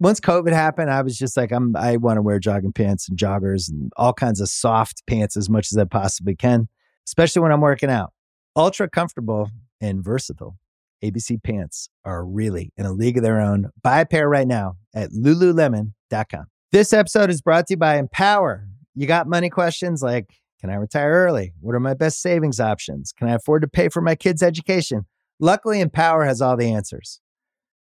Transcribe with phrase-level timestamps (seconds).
[0.00, 3.18] once COVID happened, I was just like, I'm, I want to wear jogging pants and
[3.18, 6.68] joggers and all kinds of soft pants as much as I possibly can,
[7.06, 8.12] especially when I'm working out.
[8.56, 10.56] Ultra comfortable and versatile.
[11.02, 13.70] ABC pants are really in a league of their own.
[13.82, 16.46] Buy a pair right now at lululemon.com.
[16.72, 18.66] This episode is brought to you by Empower.
[18.94, 20.26] You got money questions like
[20.60, 21.52] Can I retire early?
[21.60, 23.12] What are my best savings options?
[23.12, 25.06] Can I afford to pay for my kids' education?
[25.38, 27.20] Luckily, Empower has all the answers.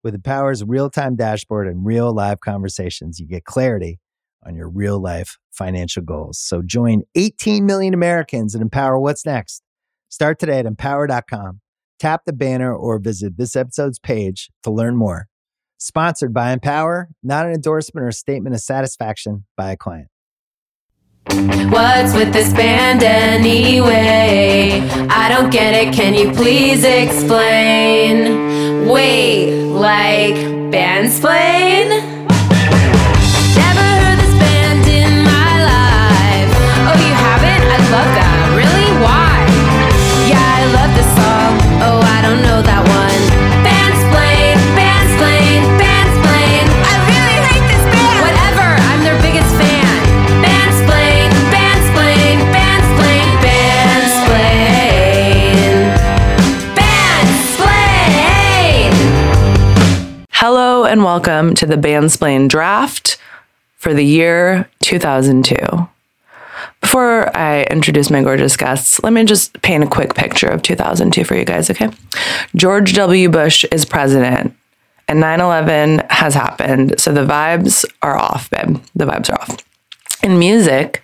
[0.03, 3.99] With Empower's real time dashboard and real live conversations, you get clarity
[4.45, 6.37] on your real life financial goals.
[6.39, 9.63] So join 18 million Americans and empower what's next.
[10.09, 11.61] Start today at empower.com.
[11.99, 15.27] Tap the banner or visit this episode's page to learn more.
[15.77, 20.09] Sponsored by Empower, not an endorsement or statement of satisfaction by a client.
[21.27, 24.81] What's with this band anyway?
[25.09, 28.52] I don't get it, can you please explain?
[28.85, 30.35] Wait, like
[30.71, 32.22] bandsplain?
[60.93, 63.17] And welcome to the Bandsplain Draft
[63.77, 65.55] for the year 2002.
[66.81, 71.23] Before I introduce my gorgeous guests, let me just paint a quick picture of 2002
[71.23, 71.89] for you guys, okay?
[72.55, 73.27] George W.
[73.27, 74.55] Bush is president
[75.07, 76.99] and 9 11 has happened.
[76.99, 78.79] So the vibes are off, babe.
[78.93, 79.57] The vibes are off.
[80.21, 81.03] In music,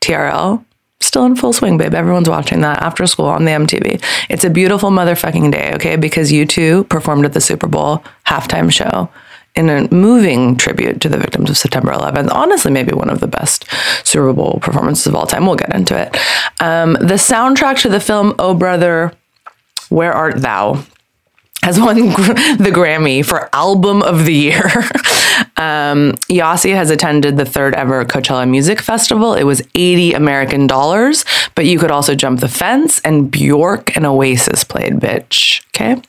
[0.00, 0.64] TRL,
[1.04, 1.94] still in full swing, babe.
[1.94, 4.02] Everyone's watching that after school on the MTV.
[4.28, 5.96] It's a beautiful motherfucking day, okay?
[5.96, 9.08] Because U2 performed at the Super Bowl halftime show
[9.54, 12.30] in a moving tribute to the victims of September 11th.
[12.32, 13.66] Honestly, maybe one of the best
[14.04, 15.46] Super Bowl performances of all time.
[15.46, 16.16] We'll get into it.
[16.60, 19.12] Um, the soundtrack to the film Oh Brother,
[19.90, 20.84] Where Art Thou?
[21.64, 24.70] Has won the Grammy for Album of the Year.
[25.56, 29.32] um, Yasi has attended the third ever Coachella Music Festival.
[29.32, 34.04] It was 80 American dollars, but you could also jump the fence, and Bjork and
[34.04, 35.62] Oasis played, bitch.
[35.68, 36.02] Okay.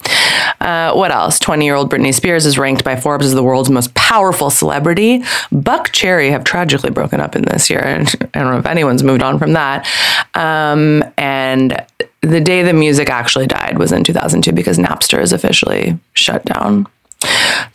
[0.59, 1.39] Uh, what else?
[1.39, 5.19] 20 year old Britney Spears is ranked by Forbes as the world's most powerful celebrity.
[5.53, 7.81] Buckcherry have tragically broken up in this year.
[7.85, 8.03] I
[8.39, 9.87] don't know if anyone's moved on from that.
[10.33, 11.81] Um, and
[12.25, 16.87] the day the music actually died was in 2002 because Napster is officially shut down.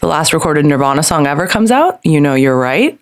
[0.00, 2.00] The last recorded Nirvana song ever comes out.
[2.04, 2.98] You know you're right.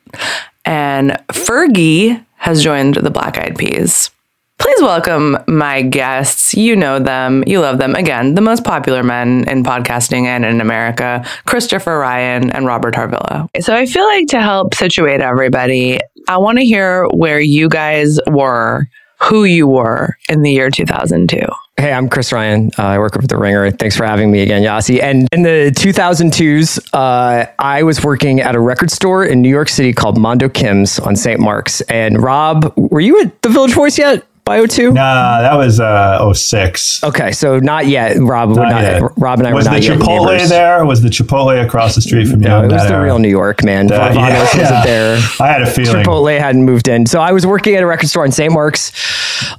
[0.64, 4.10] And Fergie has joined the Black Eyed Peas.
[4.58, 6.52] Please welcome my guests.
[6.52, 7.94] You know them, you love them.
[7.94, 13.48] Again, the most popular men in podcasting and in America Christopher Ryan and Robert Harvilla.
[13.62, 18.18] So I feel like to help situate everybody, I want to hear where you guys
[18.26, 18.88] were,
[19.20, 21.40] who you were in the year 2002.
[21.76, 22.70] Hey, I'm Chris Ryan.
[22.76, 23.70] Uh, I work with The Ringer.
[23.70, 25.00] Thanks for having me again, Yasi.
[25.00, 29.68] And in the 2002s, uh, I was working at a record store in New York
[29.68, 31.38] City called Mondo Kim's on St.
[31.38, 31.80] Mark's.
[31.82, 34.26] And Rob, were you at the Village Voice yet?
[34.48, 34.92] Bio 2?
[34.92, 37.04] Nah, that was uh 06.
[37.04, 38.16] Okay, so not yet.
[38.16, 39.02] Rob, not not, yet.
[39.18, 40.48] Rob and I was were not the yet Chipotle neighbors.
[40.48, 40.86] there?
[40.86, 42.48] Was the Chipotle across the street from you?
[42.48, 43.04] No, it was the era?
[43.04, 43.88] real New York, man.
[43.88, 44.86] Vanoss yeah, wasn't yeah.
[44.86, 45.16] there.
[45.40, 46.02] I had a feeling.
[46.02, 47.04] Chipotle hadn't moved in.
[47.04, 48.50] So I was working at a record store in St.
[48.50, 48.90] Mark's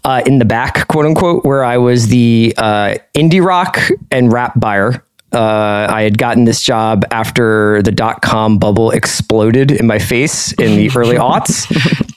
[0.05, 4.59] uh, in the back, quote unquote, where I was the uh, indie rock and rap
[4.59, 5.03] buyer.
[5.31, 10.51] Uh, I had gotten this job after the dot com bubble exploded in my face
[10.53, 11.67] in the early aughts.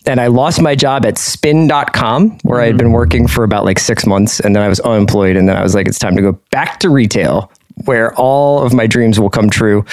[0.07, 3.79] And I lost my job at spin.com, where I had been working for about like
[3.79, 4.41] six months.
[4.41, 5.37] And then I was unemployed.
[5.37, 7.53] And then I was like, it's time to go back to retail.
[7.85, 9.85] Where all of my dreams will come true.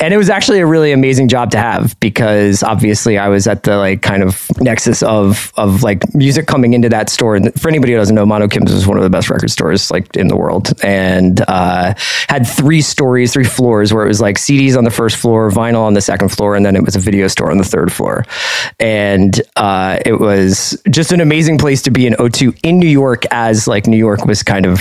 [0.00, 3.62] And it was actually a really amazing job to have because obviously I was at
[3.62, 7.36] the like kind of nexus of of like music coming into that store.
[7.36, 9.90] And for anybody who doesn't know, Mondo Kim's is one of the best record stores
[9.90, 11.94] like in the world, and uh,
[12.28, 15.80] had three stories, three floors where it was like CDs on the first floor, vinyl
[15.80, 18.24] on the second floor, and then it was a video store on the third floor.
[18.78, 23.24] And uh, it was just an amazing place to be in O2 in New York
[23.30, 24.80] as like New York was kind of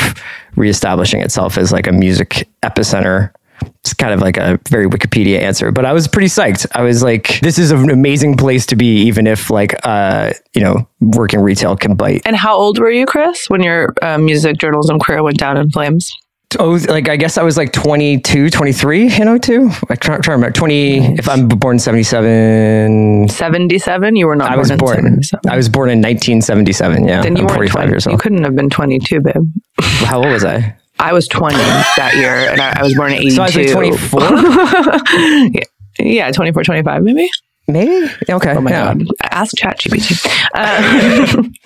[0.55, 3.31] reestablishing itself as like a music epicenter.
[3.79, 6.67] It's kind of like a very Wikipedia answer, but I was pretty psyched.
[6.73, 10.61] I was like, this is an amazing place to be, even if like, uh, you
[10.61, 12.21] know, working retail can bite.
[12.25, 15.69] And how old were you, Chris, when your uh, music journalism career went down in
[15.69, 16.11] flames?
[16.57, 19.69] Oh, like I guess I was like 22, 23 in 02.
[19.89, 21.17] I try, try to remember 20.
[21.17, 24.15] If I'm born in 77, 77?
[24.15, 25.21] You were not I born was born.
[25.49, 27.07] I was born in 1977.
[27.07, 27.89] Yeah, then you I'm weren't 45 20.
[27.91, 28.21] years You old.
[28.21, 29.33] couldn't have been 22, babe.
[29.81, 30.75] How old was I?
[30.99, 33.31] I was 20 that year, and I, I was born in 82.
[33.35, 34.21] So I was like 24,
[35.51, 35.63] yeah,
[35.99, 37.29] yeah, 24, 25, maybe.
[37.67, 38.09] maybe.
[38.29, 38.51] Okay.
[38.55, 38.93] Oh my yeah.
[38.93, 39.03] god!
[39.23, 40.25] Ask ChatGPT.
[40.53, 41.43] Uh,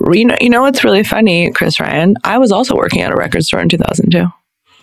[0.00, 2.16] you know, you know what's really funny, Chris Ryan?
[2.24, 4.26] I was also working at a record store in 2002.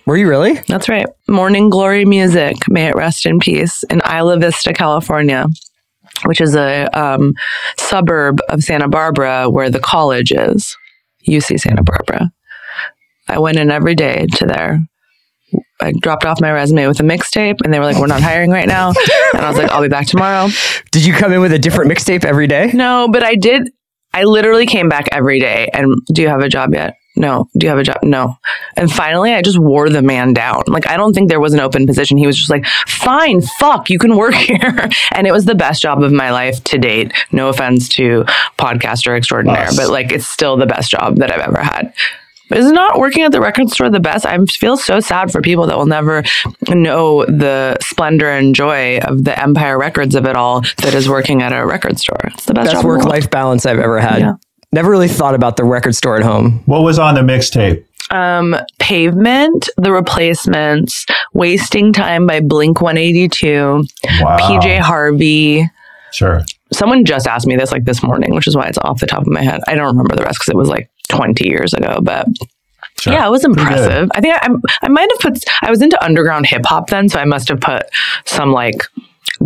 [0.05, 0.53] Were you really?
[0.67, 1.05] That's right.
[1.29, 5.47] Morning Glory Music, may it rest in peace, in Isla Vista, California,
[6.25, 7.33] which is a um,
[7.77, 10.75] suburb of Santa Barbara where the college is,
[11.27, 12.31] UC Santa Barbara.
[13.29, 14.81] I went in every day to there.
[15.81, 18.51] I dropped off my resume with a mixtape, and they were like, "We're not hiring
[18.51, 18.93] right now."
[19.33, 20.49] And I was like, "I'll be back tomorrow."
[20.91, 22.71] Did you come in with a different mixtape every day?
[22.73, 23.69] No, but I did.
[24.13, 25.69] I literally came back every day.
[25.73, 26.97] And do you have a job yet?
[27.15, 27.47] No.
[27.57, 27.97] Do you have a job?
[28.01, 28.37] No.
[28.75, 30.63] And finally, I just wore the man down.
[30.67, 32.17] Like, I don't think there was an open position.
[32.17, 34.89] He was just like, fine, fuck, you can work here.
[35.11, 37.13] And it was the best job of my life to date.
[37.31, 38.23] No offense to
[38.57, 39.77] podcaster extraordinaire, Us.
[39.77, 41.93] but like, it's still the best job that I've ever had.
[42.51, 44.25] Is not working at the record store the best?
[44.25, 46.23] I feel so sad for people that will never
[46.69, 51.41] know the splendor and joy of the Empire Records of it all that is working
[51.41, 52.19] at a record store.
[52.25, 53.09] It's the best, Best job in the work world.
[53.09, 54.19] life balance I've ever had.
[54.19, 54.33] Yeah.
[54.71, 56.61] Never really thought about the record store at home.
[56.65, 57.85] What was on the mixtape?
[58.11, 63.83] um, Pavement, The Replacements, Wasting Time by Blink 182,
[64.19, 64.37] Wow.
[64.37, 65.67] PJ Harvey.
[66.11, 66.41] Sure.
[66.71, 69.21] Someone just asked me this like this morning, which is why it's off the top
[69.21, 69.61] of my head.
[69.67, 72.27] I don't remember the rest because it was like 20 years ago, but
[72.99, 73.11] Sure.
[73.13, 74.09] yeah, it was impressive.
[74.15, 74.47] I think I,
[74.83, 77.59] I might have put, I was into underground hip hop then, so I must have
[77.59, 77.83] put
[78.25, 78.81] some like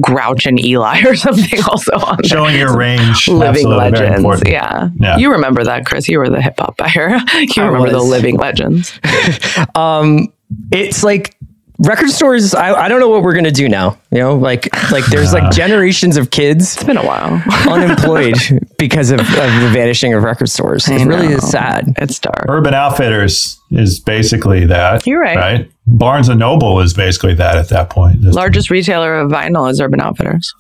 [0.02, 2.30] Grouch and Eligh or something also on there.
[2.30, 3.28] Showing your range.
[3.28, 4.44] Living legends.
[4.46, 4.90] Yeah.
[5.00, 5.18] Yeah.
[5.18, 6.08] You remember that, Chris.
[6.08, 7.18] You were the hip hop buyer.
[7.34, 9.00] you I remember the living legends.
[9.76, 10.32] Um,
[10.72, 11.36] it's like
[11.80, 12.54] record stores.
[12.56, 13.98] I, I don't know what we're gonna do now.
[14.12, 17.42] You know, like like there's like generations of kids It's been a while.
[17.70, 18.36] unemployed
[18.78, 20.88] because of, of the vanishing of record stores.
[20.88, 21.94] It really is sad.
[21.98, 22.46] It's dark.
[22.48, 25.06] Urban Outfitters is basically that.
[25.06, 25.38] You're right.
[25.38, 25.72] Right.
[25.86, 28.22] Barnes and Noble is basically that at that point.
[28.22, 30.54] Just- Largest retailer of vinyl is Urban Outfitters.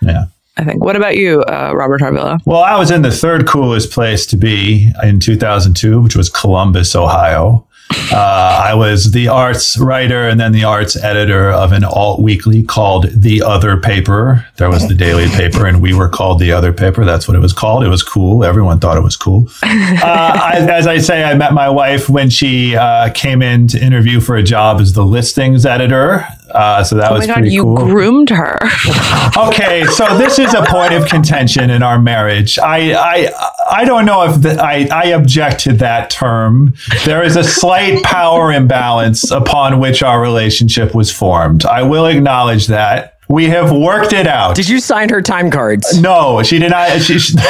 [0.00, 0.26] Yeah.
[0.56, 0.84] I think.
[0.84, 2.38] What about you, uh, Robert Harvilla?
[2.44, 6.94] Well, I was in the third coolest place to be in 2002, which was Columbus,
[6.94, 7.66] Ohio.
[8.12, 12.62] Uh, I was the arts writer and then the arts editor of an alt weekly
[12.62, 14.46] called The Other Paper.
[14.56, 17.04] There was the daily paper, and we were called The Other Paper.
[17.04, 17.84] That's what it was called.
[17.84, 18.44] It was cool.
[18.44, 19.48] Everyone thought it was cool.
[19.62, 23.82] Uh, I, as I say, I met my wife when she uh, came in to
[23.82, 26.26] interview for a job as the listings editor.
[26.50, 28.58] Uh, so that Oh was my God, pretty you cool groomed her.
[29.36, 32.58] okay, so this is a point of contention in our marriage.
[32.58, 33.30] I I
[33.70, 36.74] I don't know if the, I I object to that term.
[37.04, 41.64] There is a slight power imbalance upon which our relationship was formed.
[41.64, 43.18] I will acknowledge that.
[43.28, 44.54] We have worked it out.
[44.56, 45.98] Did you sign her time cards?
[46.00, 47.00] No, she did not.
[47.00, 47.34] She, she,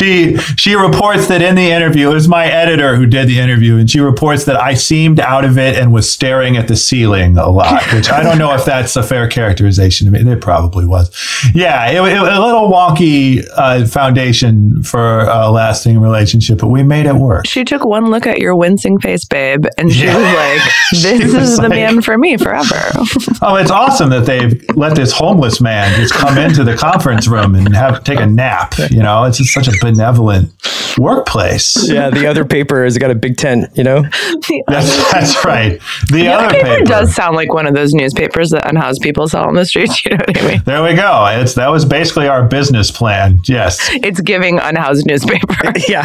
[0.00, 3.76] she she reports that in the interview, it was my editor who did the interview,
[3.76, 7.36] and she reports that I seemed out of it and was staring at the ceiling
[7.36, 10.30] a lot, which I don't know if that's a fair characterization to me.
[10.30, 11.10] It probably was.
[11.54, 17.06] Yeah, it, it, a little wonky uh, foundation for a lasting relationship, but we made
[17.06, 17.46] it work.
[17.46, 20.16] She took one look at your wincing face, babe, and she Yeah.
[20.16, 20.72] was like,
[21.20, 22.76] "This was is the man for me forever."
[23.42, 27.54] Oh, it's awesome that they've let this homeless man just come into the conference room
[27.54, 28.74] and have take a nap.
[28.90, 30.52] You know, it's just such a benevolent
[30.98, 31.88] workplace.
[31.88, 34.02] Yeah, the other paper has got a big tent, you know?
[34.66, 35.80] That's, that's right.
[36.10, 36.84] The Yeah, other the paper, paper.
[36.84, 40.04] does sound like one of those newspapers that unhoused people sell on the streets.
[40.10, 40.62] You know what I mean?
[40.66, 41.26] There we go.
[41.30, 43.40] It's that was basically our business plan.
[43.46, 45.72] Yes, It's giving unhoused newspaper.
[45.88, 46.04] Yeah.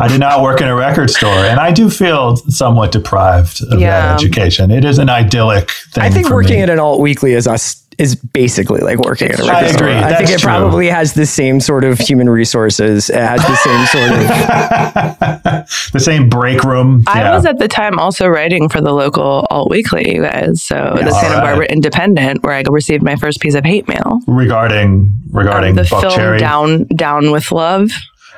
[0.00, 3.80] I did not work in a record store, and I do feel somewhat deprived of
[3.80, 4.00] Yeah.
[4.16, 4.70] that education.
[4.70, 6.02] It is an idyllic thing.
[6.04, 6.62] I think for working me.
[6.62, 9.88] at an alt weekly is us is basically like working at a record store.
[9.88, 9.96] agree.
[9.98, 10.48] I think That's it true.
[10.48, 13.10] probably has the same sort of human resources.
[13.10, 15.68] It has the same sort of.
[15.92, 17.02] the same break room.
[17.06, 17.34] I Yeah.
[17.34, 20.62] was at the time also writing for the local alt weekly, you guys.
[20.62, 21.42] So the All Santa right.
[21.42, 24.20] Barbara Independent, where I received my first piece of hate mail.
[24.26, 26.38] regarding regarding the Buck film Cherry.
[26.38, 27.90] Down Down with Love,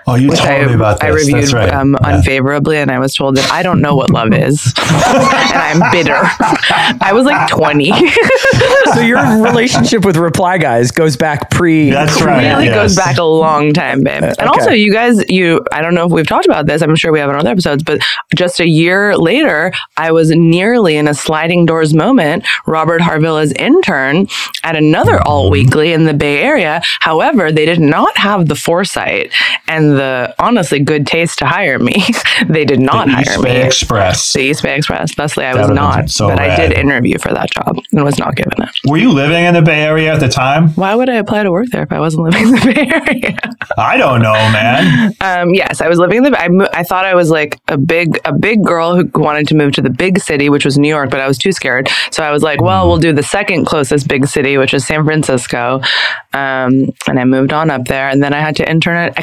[0.07, 1.05] oh, you which told I, me about this.
[1.05, 1.73] I reviewed That's right.
[1.73, 2.17] um, Yeah.
[2.17, 6.19] unfavorably, and I was told that I don't know what love is, and I'm bitter.
[7.01, 7.91] I was like 20.
[8.95, 11.91] so your relationship with Reply Guys goes back pre.
[11.91, 12.47] That's right.
[12.53, 12.75] really yes.
[12.75, 14.23] goes back a long time, babe.
[14.23, 14.47] And okay.
[14.47, 16.83] also, you guys, you, I don't know if we've talked about this.
[16.83, 18.01] I'm sure we have in other episodes, but
[18.35, 24.27] just a year later, I was nearly in a sliding doors moment, Robert Harvilla's intern
[24.65, 25.27] at another Mm-hmm.
[25.29, 26.81] alt weekly in the Bay Area.
[27.01, 29.33] However, they did not have the foresight
[29.67, 31.95] and the honestly good taste to hire me.
[32.49, 33.45] they did not The hire East me.
[33.45, 34.33] Bay Express.
[34.33, 35.15] the East Bay Express.
[35.15, 38.19] Thusly, I That was not, so but I did interview for that job and was
[38.19, 38.71] not given it.
[38.87, 40.69] Were you living in the Bay Area at the time?
[40.71, 43.37] Why would I apply to work there if I wasn't living in the Bay Area?
[43.79, 45.13] I don't know, man.
[45.23, 46.41] Um, yes, I was living in the.
[46.41, 49.55] I, mo- I thought I was like a big a big girl who wanted to
[49.55, 51.89] move to the big city, which was New York, but I was too scared.
[52.11, 55.05] So I was like, well, we'll do the second closest big city, which is San
[55.05, 55.81] Francisco.
[56.33, 59.19] Um, and I moved on up there, and then I had to intern at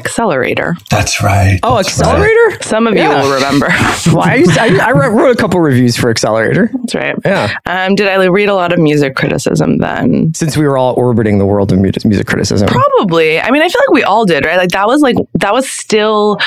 [0.57, 0.77] Accelerator.
[0.89, 1.59] That's right.
[1.63, 2.07] Oh, That's right.
[2.09, 2.63] Accelerator.
[2.63, 3.21] Some of Yeah.
[3.23, 3.67] you will remember.
[4.07, 6.69] Well, I, used, I, I wrote wrote a couple reviews for Accelerator.
[6.73, 7.15] That's right.
[7.25, 7.55] Yeah.
[7.65, 10.33] Um, did I read a lot of music criticism then?
[10.33, 12.67] Since we were all orbiting the world of mu- music criticism.
[12.69, 13.39] Probably.
[13.39, 14.57] I mean, I feel like we all did, right?
[14.57, 16.37] Like that was like that was still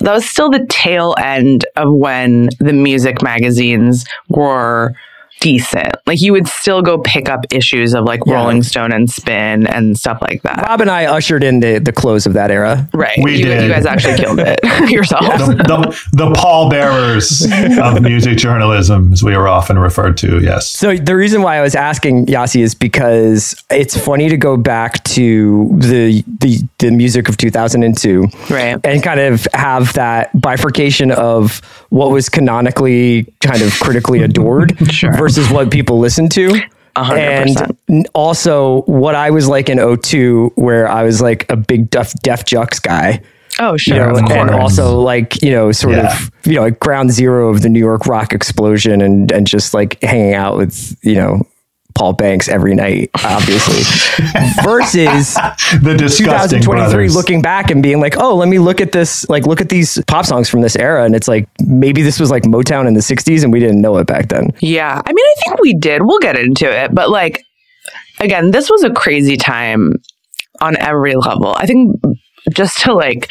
[0.00, 4.94] that was still the tail end of when the music magazines were
[5.40, 5.94] decent.
[6.06, 8.34] Like you would still go pick up issues of like Yeah.
[8.34, 10.62] Rolling Stone and Spin and stuff like that.
[10.68, 12.88] Rob and I ushered in the, the close of that era.
[12.92, 13.18] Right.
[13.22, 13.62] We you, did.
[13.64, 14.58] you guys actually killed it
[14.90, 15.46] yourselves.
[15.46, 17.46] The, the, the pallbearers
[17.80, 20.40] of music journalism, as we are often referred to.
[20.40, 20.68] Yes.
[20.68, 25.02] So the reason why I was asking Yasi is because it's funny to go back
[25.04, 28.78] to the the, the music of 2002 Right.
[28.84, 31.58] and kind of have that bifurcation of
[31.90, 35.12] what was canonically kind of critically adored Sure.
[35.28, 36.60] Versus what people listen to.
[36.96, 37.78] A hundred And percent.
[37.88, 42.12] n- also what I was like in 02 where I was like a big Def,
[42.22, 43.20] Def Jux guy.
[43.60, 43.96] Oh, You sure.
[43.96, 44.50] know, of and course.
[44.52, 46.12] also like you know, sort Yeah.
[46.12, 49.74] of you know, like ground zero of the New York rock explosion, and and just
[49.74, 51.46] like hanging out with you know
[51.98, 53.82] Paul Banks every night, obviously,
[54.62, 55.34] versus
[55.82, 57.16] The disgusting 2023 brothers.
[57.16, 60.00] looking back and being like, oh, let me look at this, like look at these
[60.06, 63.00] pop songs from this era, and it's like maybe this was like Motown in the
[63.00, 64.52] 60s, and we didn't know it back then.
[64.60, 65.02] Yeah.
[65.04, 66.02] I mean, I think we did.
[66.02, 66.94] We'll get into it.
[66.94, 67.42] But like,
[68.20, 69.94] again, this was a crazy time
[70.60, 71.54] on every level.
[71.56, 72.00] I think
[72.52, 73.28] just to like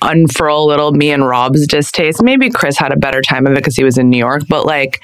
[0.00, 3.56] unfurl a little me and Rob's distaste, maybe Chris had a better time of it
[3.56, 5.00] because he was in New York, but like,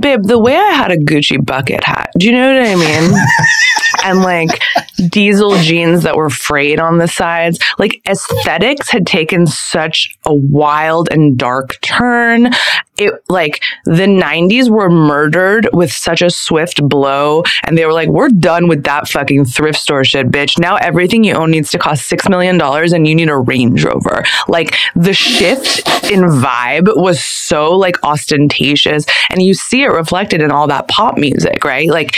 [0.00, 3.12] babe, the way I had a Gucci bucket hat, do you know what I mean?
[4.04, 4.60] and like
[5.08, 7.58] diesel jeans that were frayed on the sides.
[7.78, 12.50] Like aesthetics had taken such a wild and dark turn.
[12.96, 17.42] It like the 90s were murdered with such a swift blow.
[17.64, 20.58] And they were like, we're done with that fucking thrift store shit, bitch.
[20.58, 24.24] Now everything you own needs to cost $6 million and you need a Range Rover.
[24.48, 29.04] Like the shift in vibe was so like ostentatious.
[29.30, 31.88] And you see it reflected in all that pop music, right?
[31.88, 32.16] Like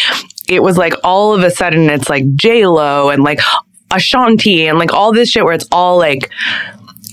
[0.48, 3.40] it was like all of a sudden it's like J Lo and like
[3.90, 6.30] Ashanti and like all this shit where it's all like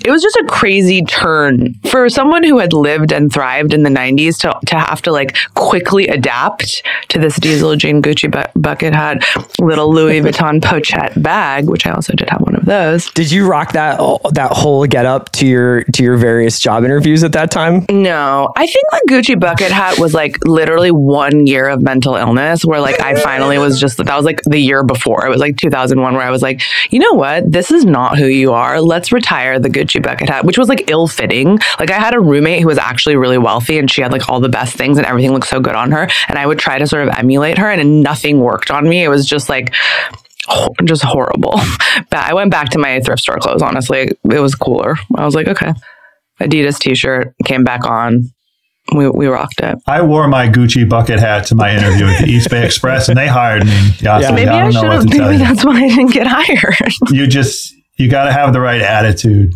[0.04, 3.90] it was just a crazy turn for someone who had lived and thrived in the
[3.90, 8.94] 90s to, to have to like quickly adapt to this diesel jean Gucci bu- bucket
[8.94, 9.24] hat,
[9.60, 13.10] little Louis Vuitton pochette bag, which I also did have one of those.
[13.12, 14.00] Did you rock that
[14.34, 17.86] that whole get up to your to your various job interviews at that time?
[17.90, 22.66] No, I think the Gucci bucket hat was like literally one year of mental illness
[22.66, 25.26] where like I finally was just that was like the year before.
[25.26, 27.50] It was like 2001 where I was like, you know what?
[27.52, 28.82] This is not who you are.
[28.82, 31.60] Let's retire the Gucci bucket hat, which was like ill fitting.
[31.80, 34.40] Like I had a roommate who was actually really wealthy and she had like all
[34.40, 36.08] the best things and everything looked so good on her.
[36.28, 39.04] And I would try to sort of emulate her and nothing worked on me.
[39.04, 39.74] It was just like,
[40.84, 41.60] just horrible.
[42.10, 44.10] But I went back to my thrift store clothes, honestly.
[44.30, 44.96] It was cooler.
[45.16, 45.74] I was like, okay.
[46.42, 48.30] Adidas t shirt came back on.
[48.94, 49.78] We, we rocked it.
[49.88, 53.18] I wore my Gucci bucket hat to my interview at the East Bay Express, and
[53.18, 53.72] they hired me.
[54.00, 55.06] Yeah, so Maybe I I, don't know should what have.
[55.06, 55.48] to tell Maybe you.
[55.48, 56.76] that's why I didn't get hired.
[57.12, 59.54] You just you got to have the right attitude.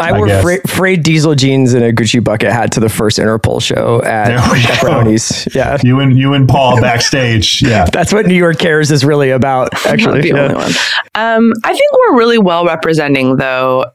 [0.00, 0.42] I, I wore guess.
[0.42, 4.28] fra- frayed diesel jeans and a Gucci bucket hat to the first Interpol show at
[4.28, 4.60] There we.
[4.60, 5.54] Pepperoni's.
[5.54, 5.78] Yeah.
[5.82, 7.62] You and you and Paul backstage.
[7.62, 10.22] Yeah, That's what New York Cares is really about, actually.
[10.22, 10.42] the Yeah.
[10.42, 10.72] only one.
[11.14, 13.86] Um, I think we're really well representing though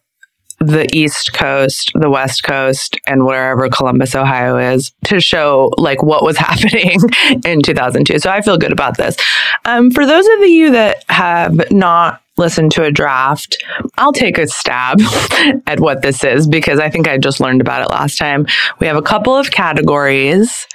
[0.59, 6.23] the East Coast, the West Coast, and wherever Columbus, Ohio is to show like what
[6.23, 6.99] was happening
[7.45, 8.19] in 2002.
[8.19, 9.17] So I feel good about this.
[9.65, 13.57] Um, for those of you that have not listened to a draft,
[13.97, 14.99] I'll take a stab
[15.67, 18.45] at what this is because I think I just learned about it last time.
[18.79, 20.67] We have a couple of categories.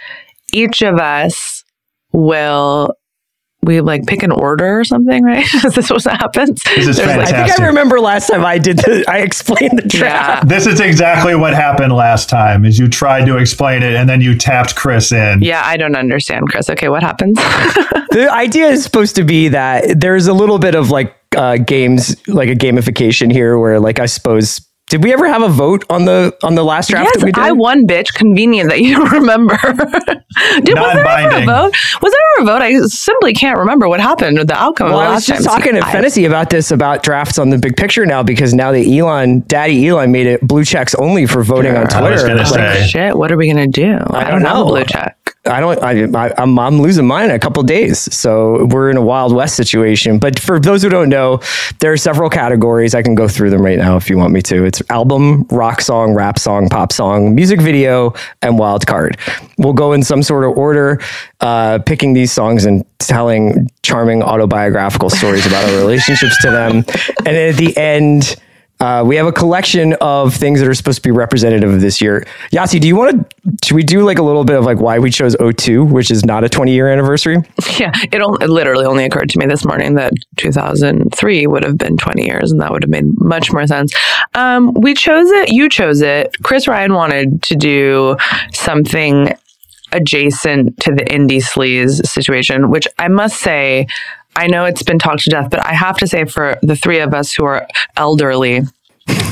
[0.52, 1.64] Each of us
[2.12, 2.94] will
[3.64, 5.44] we like pick an order or something, right?
[5.64, 6.62] is this what happens?
[6.76, 7.36] This is There's, like- fantastic.
[7.38, 10.44] I think I remember last time I did the, I explained the draft.
[10.44, 10.48] yeah.
[10.48, 12.64] This is exactly what happened last time.
[12.64, 15.42] Is you tried to explain it and then you tapped Chris in.
[15.42, 16.70] Yeah, I don't understand, Chris.
[16.70, 17.38] Okay, what happens?
[18.10, 22.16] The idea is supposed to be that there's a little bit of like uh, games,
[22.28, 24.60] like a gamification here, where like I suppose.
[24.90, 27.30] Did we ever have a vote on the on the last draft yes, that we
[27.30, 27.44] did?
[27.44, 28.14] I won, bitch.
[28.14, 29.58] Convenient that you don't remember.
[29.58, 31.74] Did, was there ever a vote?
[32.00, 32.62] Was there ever a vote?
[32.62, 35.44] I simply can't remember what happened with the outcome Well, of the I was just
[35.44, 35.58] time.
[35.60, 38.86] talking to Fennessy about this about drafts on the big picture now because now that
[38.86, 42.34] Elon, Daddy Elon, made it blue checks only for voting on I Twitter.
[42.34, 42.86] was Like, say.
[42.86, 43.92] Shit, what are we gonna do?
[44.08, 44.64] I, don't don't have a know.
[44.68, 45.17] blue check.
[45.48, 45.82] I don't.
[45.82, 49.56] I, I'm I'm losing mine in a couple days, so we're in a wild west
[49.56, 50.18] situation.
[50.18, 51.40] But for those who don't know,
[51.80, 52.94] there are several categories.
[52.94, 54.64] I can go through them right now if you want me to.
[54.64, 59.18] It's album, rock song, rap song, pop song, music video, and wild card.
[59.58, 61.00] We'll go in some sort of order,
[61.40, 67.26] uh, picking these songs and telling charming autobiographical stories about our relationships to them, and
[67.26, 68.36] then at the end.
[68.80, 72.00] Uh, we have a collection of things that are supposed to be representative of this
[72.00, 72.26] year.
[72.52, 73.66] Yasi, do you want to?
[73.66, 76.24] Should we do like a little bit of like why we chose 02, which is
[76.24, 77.38] not a 20 year anniversary?
[77.78, 81.78] Yeah, it, only, it literally only occurred to me this morning that 2003 would have
[81.78, 83.94] been 20 years, and that would have made much more sense.
[84.34, 85.52] Um, we chose it.
[85.52, 86.34] You chose it.
[86.42, 88.16] Chris Ryan wanted to do
[88.52, 89.32] something
[89.92, 93.86] adjacent to the indie sleaze situation, which I must say,
[94.38, 97.00] I know it's been talked to death, but I have to say for the three
[97.00, 97.66] of us who are
[97.96, 98.62] elderly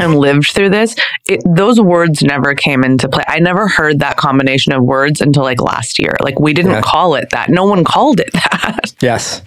[0.00, 0.94] and lived through this,
[1.28, 3.22] it, those words never came into play.
[3.28, 6.16] I never heard that combination of words until like last year.
[6.22, 6.80] Like we didn't Yeah.
[6.80, 7.50] call it that.
[7.50, 8.80] No one called it that.
[9.02, 9.42] Yes.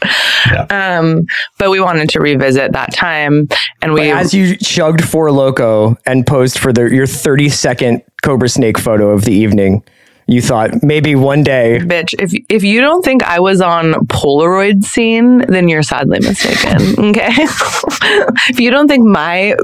[0.70, 1.26] Um,
[1.58, 3.48] but we wanted to revisit that time,
[3.82, 8.48] and we As you chugged Four Loko and posed for the, your 30 second Cobra
[8.48, 9.84] Snake photo of the evening,
[10.30, 11.80] you thought maybe one day.
[11.82, 12.14] bitch.
[12.20, 16.80] If if you don't think I was on Polaroid scene, then you're sadly mistaken.
[17.10, 17.30] Okay.
[18.50, 19.56] if you don't think my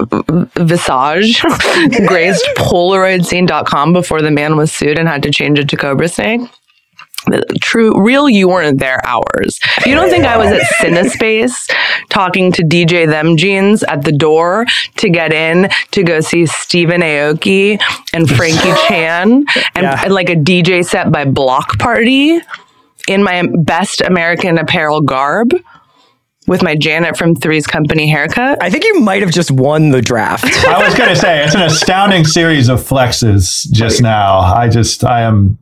[0.55, 1.41] visage
[2.07, 6.41] graced PolaroidScene.com before the man was sued and had to change it to Cobra Snake.
[7.27, 9.59] The True, real, you weren't there hours.
[9.85, 11.71] You don't think I was at Cinespace
[12.09, 14.65] talking to DJ Them Jeans at the door
[14.97, 17.79] to get in to go see Stephen Aoki
[18.13, 20.01] and Frankie Chan and, Yeah.
[20.03, 22.39] and like a DJ set by Bloc Party
[23.07, 25.53] in my best American apparel garb
[26.47, 28.61] with my Janet from Three's Company haircut.
[28.61, 30.45] I think you might have just won the draft.
[30.67, 34.37] I was going to say it's an astounding series of flexes just now.
[34.39, 35.57] I just I am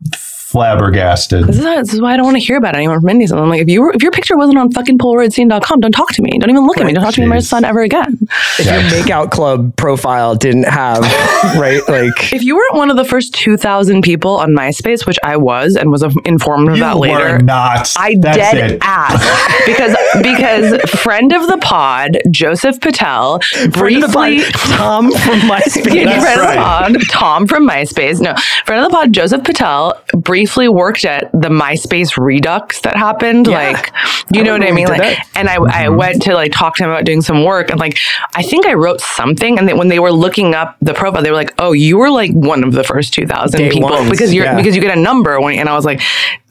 [0.54, 1.44] flabbergasted.
[1.48, 3.32] This is, this is why I don't want to hear about it anymore from Indies.
[3.32, 6.22] I'm like, if you were, if your picture wasn't on fucking PolaroidScene.com, don't talk to
[6.22, 6.38] me.
[6.38, 6.92] Don't even look at me.
[6.92, 8.16] Don't talk to me my son ever again.
[8.58, 11.00] if your makeout club profile didn't have,
[11.58, 11.80] right?
[11.88, 15.74] Like, If you weren't one of the first 2,000 people on MySpace, which I was
[15.76, 17.92] and was informed of You that later, not.
[17.98, 18.78] I That's dead it.
[18.82, 19.20] ass
[19.66, 23.80] because because friend of the pod Joseph Patel friend of the
[24.14, 26.04] briefly pod, Tom from MySpace.
[26.04, 26.86] That's friend right.
[26.86, 28.20] of the pod, Tom from MySpace.
[28.20, 33.46] No, friend of the pod, Joseph Patel, briefly worked at the MySpace Redux that happened.
[33.46, 33.72] Yeah.
[33.72, 33.92] Like,
[34.32, 34.88] you know what I mean?
[34.88, 35.28] Like, that.
[35.34, 37.98] and I, I went to like talk to him about doing some work, and like,
[38.34, 41.30] I think I wrote something, and then when they were looking up the profile, they
[41.30, 44.32] were like, "Oh, you were like one of the first two thousand people ones, because
[44.34, 44.56] you're yeah.
[44.56, 46.00] because you get a number." When, and I was like,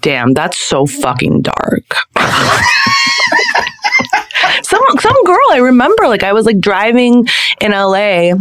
[0.02, 1.96] "Damn, that's so fucking dark."
[4.64, 7.28] some some girl I remember like I was like driving
[7.62, 8.34] in LA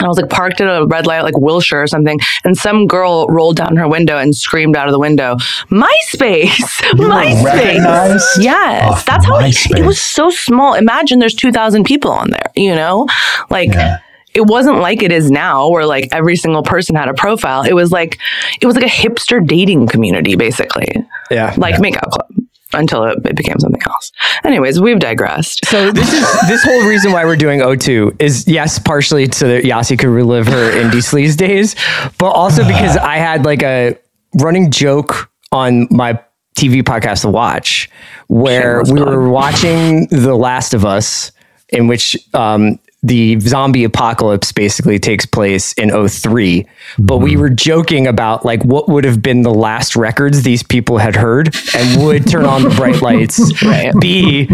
[0.00, 3.26] I was like parked at a red light like Wilshire or something and some girl
[3.28, 5.36] rolled down her window and screamed out of the window
[5.70, 6.98] MySpace!
[6.98, 7.44] Were MySpace!
[7.44, 8.26] recognized?
[8.40, 9.04] Yes.
[9.04, 9.78] That's how it, MySpace.
[9.78, 10.74] it was so small.
[10.74, 13.06] Imagine there's 2000 people on there you know?
[13.50, 13.98] Like Yeah.
[14.34, 17.62] it wasn't like it is now where like every single person had a profile.
[17.62, 18.18] It was like
[18.60, 20.88] it was like a hipster dating community basically.
[21.30, 21.54] Yeah.
[21.56, 22.28] like makeout club
[22.72, 24.12] until it, it became something else.
[24.44, 25.64] Anyways, we've digressed.
[25.66, 29.64] So this is this whole reason why we're doing O2 is yes, partially so that
[29.64, 31.76] Yasi could relive her indie sleaze days,
[32.18, 33.96] but also because I had like a
[34.34, 36.20] running joke on my
[36.56, 37.90] TV podcast to watch
[38.28, 41.32] where we were watching The Last of Us,
[41.68, 46.66] in which um, the zombie apocalypse basically takes place in 3
[46.98, 47.40] but we mm-hmm.
[47.40, 51.54] were joking about like what would have been the last records these people had heard
[51.74, 53.52] and would turn on the bright lights
[54.00, 54.48] be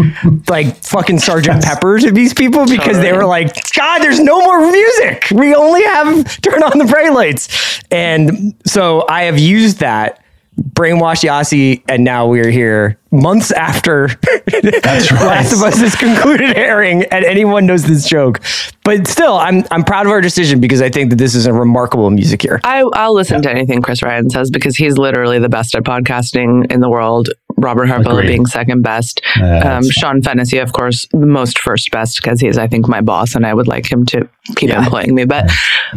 [0.47, 4.71] like fucking Sergeant Pepper to these people because they were like, God, there's no more
[4.71, 5.27] music.
[5.31, 7.81] We only have turn on the bright lights.
[7.91, 10.22] And so I have used that
[10.59, 14.07] brainwash Yasi, and now we're here months after
[14.47, 15.21] That's right.
[15.21, 18.41] Last of Us is concluded airing, and anyone knows this joke.
[18.83, 21.53] But still, I'm I'm proud of our decision because I think that this is a
[21.53, 22.59] remarkable music year.
[22.63, 26.71] I, I'll listen to anything Chris Ryan says because he's literally the best at podcasting
[26.71, 27.29] in the world.
[27.55, 29.21] Robert Harvilla being second best.
[29.37, 32.99] Yeah, um, Sean Fennessy, of course, the most first best because he's, I think, my
[32.99, 34.83] boss and I would like him to keep Yeah.
[34.83, 35.25] employing me.
[35.25, 35.49] But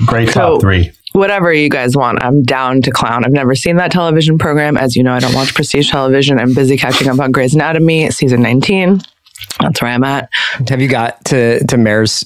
[0.04, 0.92] Great So- top three.
[1.16, 3.24] Whatever you guys want, I'm down to clown.
[3.24, 4.76] I've never seen that television program.
[4.76, 6.38] As you know, I don't watch prestige television.
[6.38, 9.00] I'm busy catching up on Grey's Anatomy, season 19.
[9.60, 10.28] That's where I'm at.
[10.68, 12.24] Have you got to to Mare's?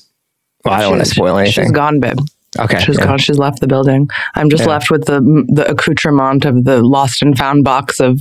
[0.65, 1.65] Well, I don't want to spoil anything.
[1.65, 2.19] She's gone, babe.
[2.59, 3.05] Okay, She's yeah.
[3.05, 3.19] gone.
[3.19, 4.09] She's left the building.
[4.35, 4.71] I'm just Yeah.
[4.71, 8.21] left with the the accoutrement of the lost and found box of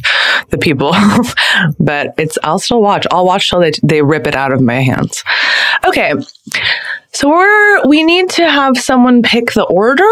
[0.51, 0.93] the people.
[1.79, 3.07] but it's I'll still watch.
[3.11, 5.23] I'll watch till they they rip it out of my hands.
[5.87, 6.13] Okay.
[7.11, 10.03] So we're we need to have someone pick the order.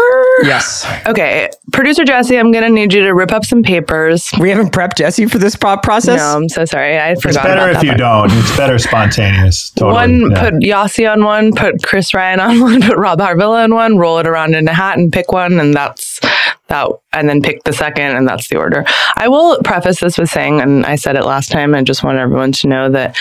[0.42, 4.28] Yes, Okay, producer Jesse, I'm gonna need you to rip up some papers.
[4.40, 6.18] we haven't prepped Jesse for this pro- process.
[6.18, 6.98] No, I'm so sorry.
[6.98, 7.28] I forgot.
[7.28, 7.98] It's better about if that you part.
[8.30, 8.32] don't.
[8.32, 9.70] It's better spontaneous.
[9.70, 9.94] Totally.
[9.94, 10.40] One, yeah.
[10.50, 14.18] put Yasi on one, put Chris Ryan on one, put Rob Harvilla on one, roll
[14.18, 16.18] it around in a hat and pick one, and that's
[16.66, 18.84] that, and then pick the second, and that's the order.
[19.16, 22.18] I will preface this with saying, and I said it last time, I just want
[22.18, 23.16] everyone to know that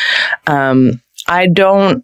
[0.47, 2.03] um, I don't.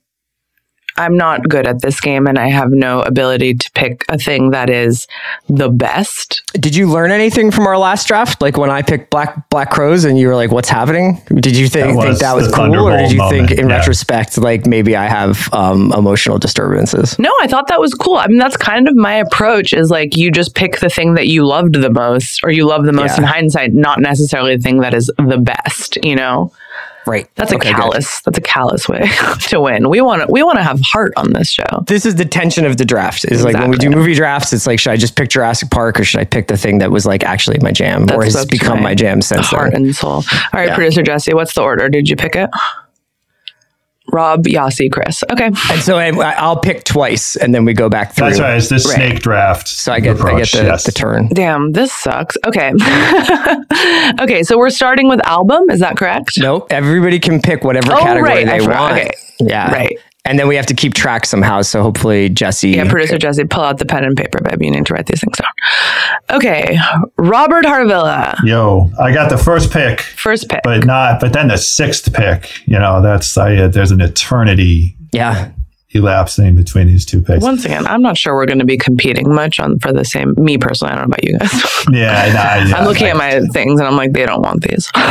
[0.97, 4.51] I'm not good at this game and I have no ability to pick a thing
[4.51, 5.07] that is
[5.49, 6.41] the best.
[6.53, 8.41] Did you learn anything from our last draft?
[8.41, 11.67] Like when I picked Black Black Crowes, and you were like, "What's happening?" Did you
[11.67, 13.77] think That think was that was cool, or did you think, in yeah.
[13.77, 17.17] retrospect, like maybe I have um, emotional disturbances?
[17.17, 18.17] No, I thought that was cool.
[18.17, 21.27] I mean, that's kind of my approach is like you just pick the thing that
[21.27, 23.17] you loved the most or you love the most Yeah.
[23.17, 26.51] in hindsight, not necessarily the thing that is the best, you know?
[27.05, 27.29] Right.
[27.35, 27.75] That's a Okay, good.
[27.77, 28.21] callous.
[28.21, 29.09] That's a callous way
[29.49, 29.89] to win.
[29.89, 31.83] We want to we want to have heart on this show.
[31.87, 33.25] This is the tension of the draft.
[33.25, 35.99] Is like when we do movie drafts, it's like, should I just pick Jurassic Park
[35.99, 38.75] or should I pick the thing that was like actually my jam, or has become
[38.75, 38.83] right.
[38.83, 39.83] my jam since Heart then?
[39.85, 40.11] and soul.
[40.11, 40.75] All right, Yeah.
[40.75, 41.89] producer Jesse, what's the order?
[41.89, 42.49] Did you pick it?
[44.13, 45.23] Rob, Yasi, Chris.
[45.31, 45.47] Okay.
[45.47, 48.27] And so I, I'll pick twice, and then we go back through.
[48.29, 48.55] That's right.
[48.57, 48.95] It's the Right.
[48.95, 49.67] snake draft.
[49.67, 50.83] So I get I get the, yes.
[50.85, 51.27] the turn.
[51.33, 52.37] Damn, this sucks.
[52.45, 52.71] Okay.
[54.21, 56.31] okay, so we're starting with album, is that correct?
[56.37, 56.67] Nope.
[56.71, 58.79] Everybody can pick whatever Oh, category right, they forgot.
[58.79, 58.93] want.
[58.93, 59.11] Okay.
[59.39, 59.71] Yeah.
[59.71, 59.97] Right.
[60.25, 61.63] And then we have to keep track somehow.
[61.63, 62.69] So hopefully Jesse.
[62.69, 64.61] Yeah, producer Jesse, pull out the pen and paper, babe.
[64.61, 66.37] You need to write these things down.
[66.37, 66.77] Okay,
[67.17, 70.61] Robert Harvilla, Yo, I got the first pick, first pick.
[70.63, 71.19] but not.
[71.19, 72.49] But then the sixth pick.
[72.65, 75.51] You know, that's I, uh, there's an eternity Yeah.
[75.89, 77.43] elapsing between these two picks.
[77.43, 80.33] Once again, I'm not sure we're going to be competing much on for the same.
[80.37, 81.51] Me personally, I don't know about you guys.
[81.91, 84.61] Yeah, nah, yeah, I'm looking I- at my things and I'm like, they don't want
[84.63, 84.89] these.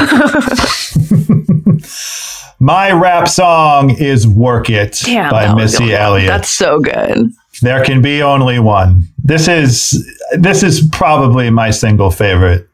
[2.62, 5.92] My rap song is "Work It" Damn, by Missy.
[5.94, 6.28] Elliott.
[6.28, 7.32] That's so good.
[7.60, 9.08] There can be only one.
[9.18, 12.68] This is this is probably my single favorite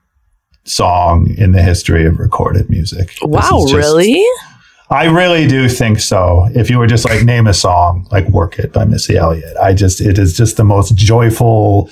[0.64, 3.16] song in the history of recorded music.
[3.22, 4.22] Wow, just- really?
[4.90, 6.50] I really do think so.
[6.54, 9.72] If you were just like name a song, like "Work It" by Missy Elliott, I
[9.72, 11.88] just it is just the most joyful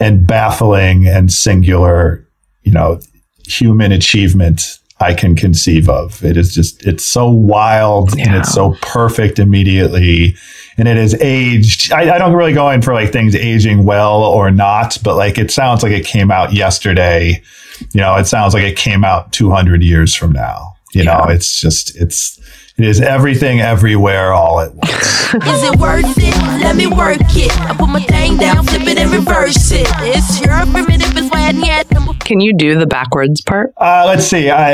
[0.00, 2.26] and baffling and singular,
[2.62, 3.00] you know,
[3.46, 6.24] human achievement I can conceive of.
[6.24, 10.36] It is just it's so wild and it's so perfect immediately.
[10.76, 11.92] And it is aged.
[11.92, 15.36] I, I don't really go in for like things aging well or not, but like
[15.36, 17.42] it sounds like it came out yesterday.
[17.92, 20.76] You know, it sounds like it came out 200 years from now.
[20.92, 22.38] You know, it's just, it's,
[22.76, 25.24] it is everything everywhere all at once.
[25.34, 26.36] Is it worth it?
[26.62, 27.50] Let me work it.
[27.60, 29.86] I put my thing down, flip it and reverse it.
[30.00, 33.72] It's your primitive is why I Can you do the backwards part?
[33.76, 34.48] Uh, let's see.
[34.50, 34.72] I,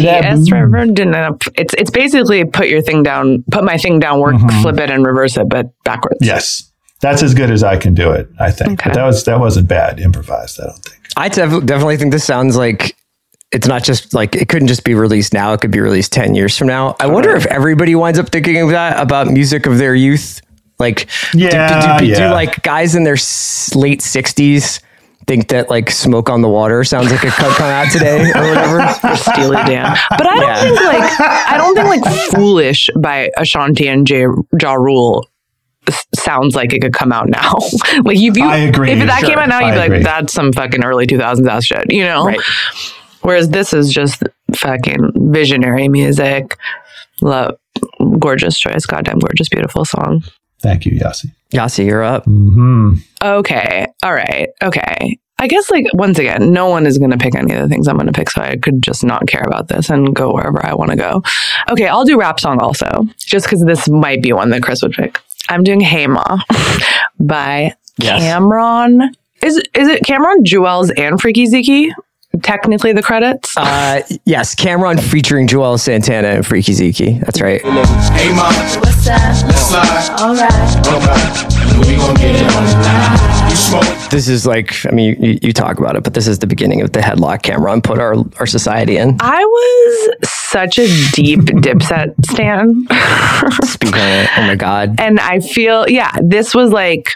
[0.00, 0.96] Yes, Reverend.
[0.96, 4.90] didn't It's it's basically put your thing down, put my thing down, work, flip it,
[4.90, 6.18] and reverse it, but backwards.
[6.20, 8.28] yes, that's as good as I can do it.
[8.38, 8.72] I think.
[8.80, 8.90] Okay.
[8.90, 10.60] But that was that wasn't bad improvised.
[10.60, 10.96] I don't think.
[11.16, 12.96] I def- definitely think this sounds like
[13.52, 15.52] it's not just like it couldn't just be released now.
[15.52, 16.96] It could be released 10 years from now.
[17.00, 20.40] I wonder if everybody winds up thinking of that about music of their youth.
[20.78, 22.32] Like, do- Yeah, do, do, do, yeah.
[22.32, 24.80] like guys in their late 60s
[25.26, 28.48] think that like Smoke on the Water sounds like it could come out today or
[28.48, 28.80] whatever?
[29.08, 29.96] Or Steely Dan.
[30.10, 30.60] But I don't Yeah.
[30.62, 34.26] think like I don't think like Foolish by Ashanti and J
[34.60, 35.26] Ja Rule
[36.16, 37.54] sounds like it could come out now.
[38.04, 39.30] like if you I agree, if that sure.
[39.30, 39.96] came out now, I you'd be agree.
[39.98, 42.26] like, that's some fucking early two thousands ass shit, you know?
[42.26, 42.40] Right.
[43.26, 44.22] Whereas this is just
[44.54, 46.56] fucking visionary music.
[47.20, 47.56] Love
[48.20, 48.86] gorgeous choice.
[48.86, 50.22] Goddamn gorgeous, beautiful song.
[50.60, 51.32] Thank you, Yasi.
[51.50, 52.24] Yasi, you're up.
[52.24, 53.86] hmm Okay.
[54.04, 54.50] All right.
[54.62, 55.18] Okay.
[55.40, 57.88] I guess like once again, no one is going to pick any of the things
[57.88, 60.64] I'm going to pick, so I could just not care about this and go wherever
[60.64, 61.22] I want to go.
[61.68, 64.92] Okay, I'll do rap song also, just because this might be one that Chris would
[64.92, 65.20] pick.
[65.48, 66.38] I'm doing Hey Ma
[67.20, 68.22] by Yes.
[68.22, 69.08] Cam'ron.
[69.42, 71.92] Is is it Cam'ron, Juelz, and Freaky Zeke?
[72.42, 73.56] Technically, the credits.
[73.56, 77.20] Uh, yes, Cam'ron featuring Juelz Santana and Freaky Zeke.
[77.20, 77.60] That's right.
[77.62, 79.20] Hey, mom, What's up?
[79.46, 80.20] let's slide.
[80.20, 80.76] Alright.
[80.86, 81.90] Okay.
[81.90, 83.50] We gon' get it on tonight.
[83.50, 84.10] You smoke.
[84.10, 86.80] This is like, I mean, you, you talk about it, but this is the beginning
[86.80, 89.16] of the headlock Cam'ron put our, our society in.
[89.20, 90.16] I was
[90.50, 92.82] such a deep Dipset stan.
[93.64, 94.30] Speak on it.
[94.36, 95.00] Oh my God.
[95.00, 97.10] and I feel yeah, this was like,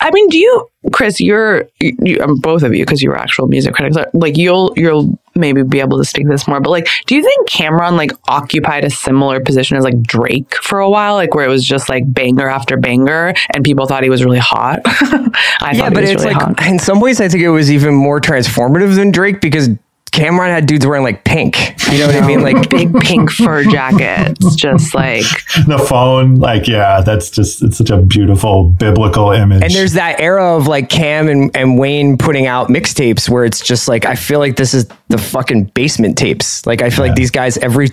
[0.00, 1.20] I mean, do you, Chris?
[1.20, 3.96] You're you, um, both of you because you were actual music critics.
[4.14, 7.48] Like you'll you'll maybe be able to speak this more, but like, do you think
[7.50, 11.48] Cam'ron like occupied a similar position as like Drake for a while, like where it
[11.48, 14.80] was just like banger after banger, and people thought he was really hot?
[14.84, 16.66] I Yeah, thought but he was it's really like, hot.
[16.66, 19.68] in some ways, I think it was even more transformative than Drake because
[20.16, 21.74] Cam'ron had dudes wearing like pink.
[21.92, 22.40] You know what I mean?
[22.40, 25.22] Like, big pink fur jackets, just like
[25.66, 29.62] The phone, like, yeah, that's just, it's such a beautiful biblical image.
[29.62, 33.60] And there's that era of like Cam and, and Wayne putting out mixtapes where it's
[33.60, 36.64] just like I feel like this is the fucking basement tapes.
[36.66, 37.88] Like I feel like these guys every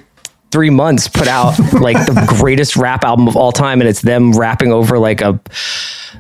[0.51, 4.31] three months put out like the greatest rap album of all time, and it's them
[4.31, 5.39] rapping over like a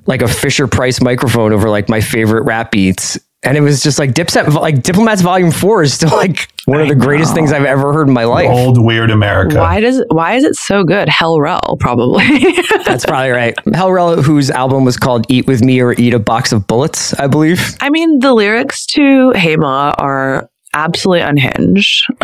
[0.05, 3.17] like a Fisher Price microphone over like my favorite rap beats.
[3.45, 6.87] And it was just like Dipset, like Diplomats Volume Four is still like one of
[6.87, 8.49] the greatest things I've ever heard in my life.
[8.49, 9.57] old weird America.
[9.57, 11.09] why does why is it so good?
[11.09, 12.25] Hell Rell probably.
[12.85, 13.53] That's probably right.
[13.73, 17.13] Hell Rell, whose album was called "Eat with Me" or "Eat a Box of Bullets,"
[17.15, 17.75] I believe.
[17.81, 22.05] I mean, the lyrics to Hey Ma are absolutely unhinged.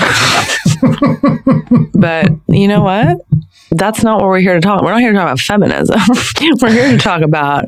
[1.94, 3.18] but you know what?
[3.72, 4.82] That's not what we're here to talk.
[4.82, 6.00] We're not here to talk about feminism.
[6.62, 7.66] we're here to talk about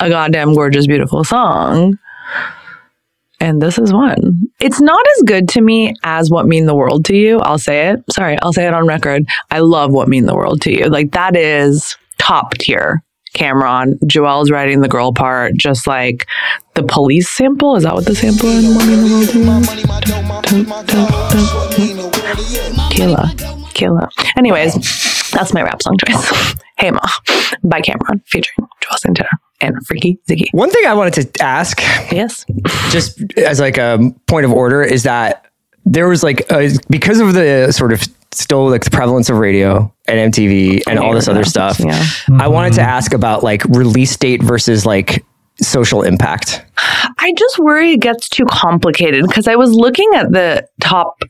[0.00, 1.98] a goddamn gorgeous, beautiful song.
[3.40, 4.42] And this is one.
[4.60, 7.38] It's not as good to me as What Mean the World to You.
[7.40, 8.04] I'll say it.
[8.10, 9.26] Sorry, I'll say it on record.
[9.50, 10.84] I love What Mean the World to You.
[10.84, 13.02] Like, that is top tier.
[13.34, 16.26] Cam'ron, Joelle's writing the girl part, just like
[16.74, 17.76] the police sample.
[17.76, 19.38] Is that what the sample in What Mean the World to
[21.82, 22.10] You?
[22.90, 23.32] Killa.
[23.72, 24.08] Killa.
[24.36, 24.74] Anyways,
[25.30, 26.54] that's my rap song choice.
[26.78, 27.00] hey Ma
[27.62, 29.28] by Cam'ron featuring Juelz Santana
[29.60, 30.48] and Freaky Ziggy.
[30.52, 31.80] One thing I wanted to ask,
[32.12, 32.44] Yes.
[32.90, 35.46] just as like a point of order, is that
[35.84, 39.92] there was like a, because of the sort of still like the prevalence of radio
[40.06, 41.80] and MTV and all this other stuff.
[41.80, 42.06] Yeah.
[42.38, 45.24] I wanted to ask about like release date versus like
[45.60, 46.64] social impact.
[47.18, 51.20] I just worry it gets too complicated because I was looking at the top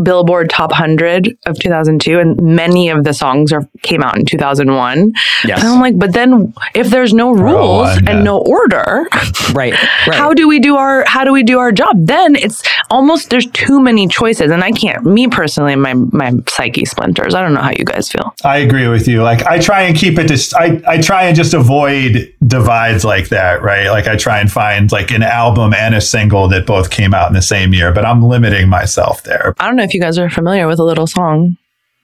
[0.00, 5.12] Billboard Top 100 of 2002, and many of the songs are came out in 2001.
[5.44, 5.60] Yes.
[5.60, 9.08] And I'm like, but then if there's no rules one, and no order,
[9.52, 9.72] Right.
[9.72, 10.14] right.
[10.14, 12.06] how do we do our how do we do our job?
[12.06, 15.04] Then it's almost there's too many choices, and I can't.
[15.04, 17.34] Me personally, my my psyche splinters.
[17.34, 18.34] I don't know how you guys feel.
[18.44, 19.22] I agree with you.
[19.22, 23.28] Like I try and keep it just I, I try and just avoid divides like
[23.30, 23.88] that, right?
[23.88, 27.28] Like I try and find like an album and a single that both came out
[27.28, 29.54] in the same year, but I'm limiting myself there.
[29.58, 31.56] I don't know if you guys are familiar with a little song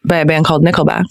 [0.05, 1.05] by a band called Nickelback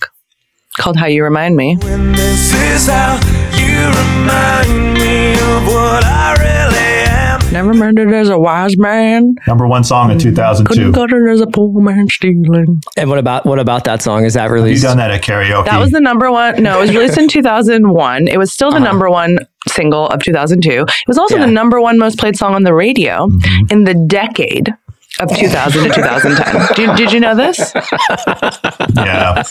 [0.78, 3.14] called "How You Remind Me." This is how
[3.56, 7.54] you remind me of what I really am.
[7.54, 9.36] Never murdered as a wise man.
[9.48, 10.68] Number one song in 2002.
[10.68, 12.84] Couldn't cut it as a poor man stealing.
[12.98, 14.26] And what about what about that song?
[14.26, 14.84] Is that Have released?
[14.84, 15.64] you done that at karaoke?
[15.64, 16.62] That was the number one.
[16.62, 18.28] No, it was released in 2001.
[18.28, 18.86] It was still the uh-huh.
[18.86, 19.38] number one
[19.70, 20.70] single of 2002.
[20.82, 21.46] It was also Yeah.
[21.46, 23.66] the number one most played song on the radio mm-hmm.
[23.72, 24.76] in the decade
[25.20, 26.76] of 2000 to 2010.
[26.76, 27.72] Did, did you know this?
[28.96, 29.44] yeah.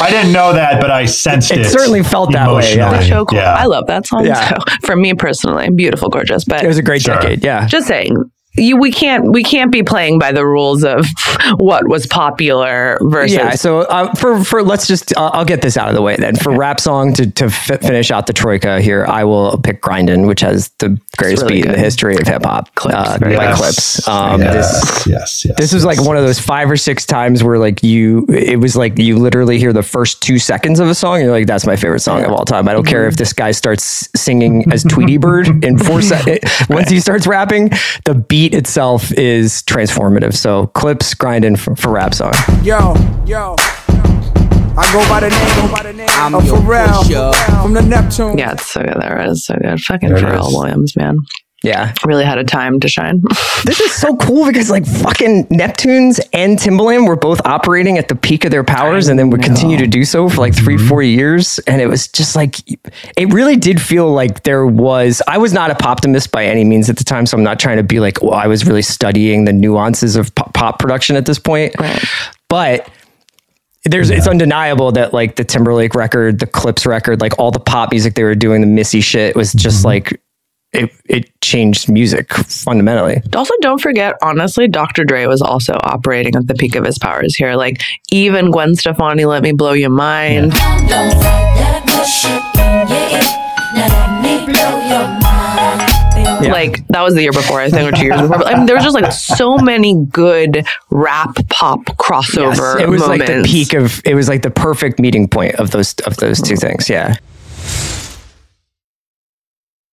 [0.00, 1.60] I didn't know that, but I sensed it.
[1.60, 2.88] It certainly felt that way, yeah.
[2.88, 3.08] emotionally.
[3.08, 3.38] So cool.
[3.38, 3.54] Yeah.
[3.54, 4.24] I love that song.
[4.26, 4.48] Yeah.
[4.50, 6.44] So for me personally, beautiful, gorgeous.
[6.44, 7.14] But it was a great Sure.
[7.20, 7.44] decade.
[7.44, 7.66] Yeah.
[7.66, 8.16] just saying
[8.58, 11.06] you we can't we can't be playing by the rules of
[11.56, 15.76] what was popular versus Yeah, so uh, for for let's just uh, I'll get this
[15.76, 16.36] out of the way then.
[16.36, 20.26] For rap song to to f- finish out the troika here, I will pick "Grindin',"
[20.26, 22.68] which has the greatest really beat in the history of hip hop.
[22.84, 23.58] Uh, very by Yes.
[23.58, 24.08] Clipse.
[24.08, 25.56] Um, yes, This yes, yes.
[25.58, 28.76] this was like one of those five or six times where like you it was
[28.76, 31.66] like you literally hear the first two seconds of a song and you're like that's
[31.66, 34.82] my favorite song of all time i don't care if this guy starts singing as
[34.84, 37.70] tweety bird in four seconds once he starts rapping
[38.04, 42.32] the beat itself is transformative so Clipse grinding for, for rap song
[42.62, 42.94] Yo,
[43.26, 43.54] yo.
[44.80, 47.82] I go by the name, go by the name I'm of your Pharrell from the
[47.82, 48.38] Neptune.
[48.38, 50.54] yeah it's so good that is so good fucking There Pharrell is.
[50.54, 51.16] Williams man
[51.62, 51.92] Yeah.
[52.04, 53.22] Really had a time to shine.
[53.64, 58.14] This is so cool because like fucking Neptunes and Timbaland were both operating at the
[58.14, 60.88] peak of their powers and then would continue to do so for like 3 mm-hmm.
[60.88, 65.38] 4 years and it was just like it really did feel like there was I
[65.38, 67.82] was not a poptimist by any means at the time so I'm not trying to
[67.82, 71.40] be like well, I was really studying the nuances of pop, pop production at this
[71.40, 71.74] point.
[72.48, 72.88] But
[73.84, 77.90] there's it's undeniable that like the Timberlake record, the Clipse record, like all the pop
[77.90, 79.86] music they were doing, the Missy shit was just mm-hmm.
[79.86, 80.20] like
[80.72, 83.22] it it changed music fundamentally.
[83.34, 85.04] Also, don't forget, honestly, Dr.
[85.04, 87.54] Dre was also operating at the peak of his powers here.
[87.54, 90.52] Like, even Gwen Stefani, Let Me Blow Your Mind.
[96.40, 98.38] Like, that was the year before, I think, or two years before.
[98.38, 102.88] But I mean, there was just like so many good rap pop crossover Yes, it
[102.88, 106.16] was like the peak of it was like the perfect meeting point of those of
[106.18, 106.88] those two things.
[106.88, 107.16] Yeah.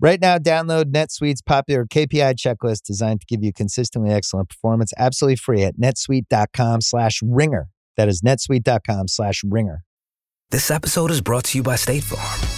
[0.00, 5.36] Right now, download NetSuite's popular KPI checklist designed to give you consistently excellent performance absolutely
[5.36, 7.68] free at netsuite.com slash ringer.
[7.96, 9.82] That is netsuite.com slash ringer.
[10.50, 12.57] This episode is brought to you by State Farm.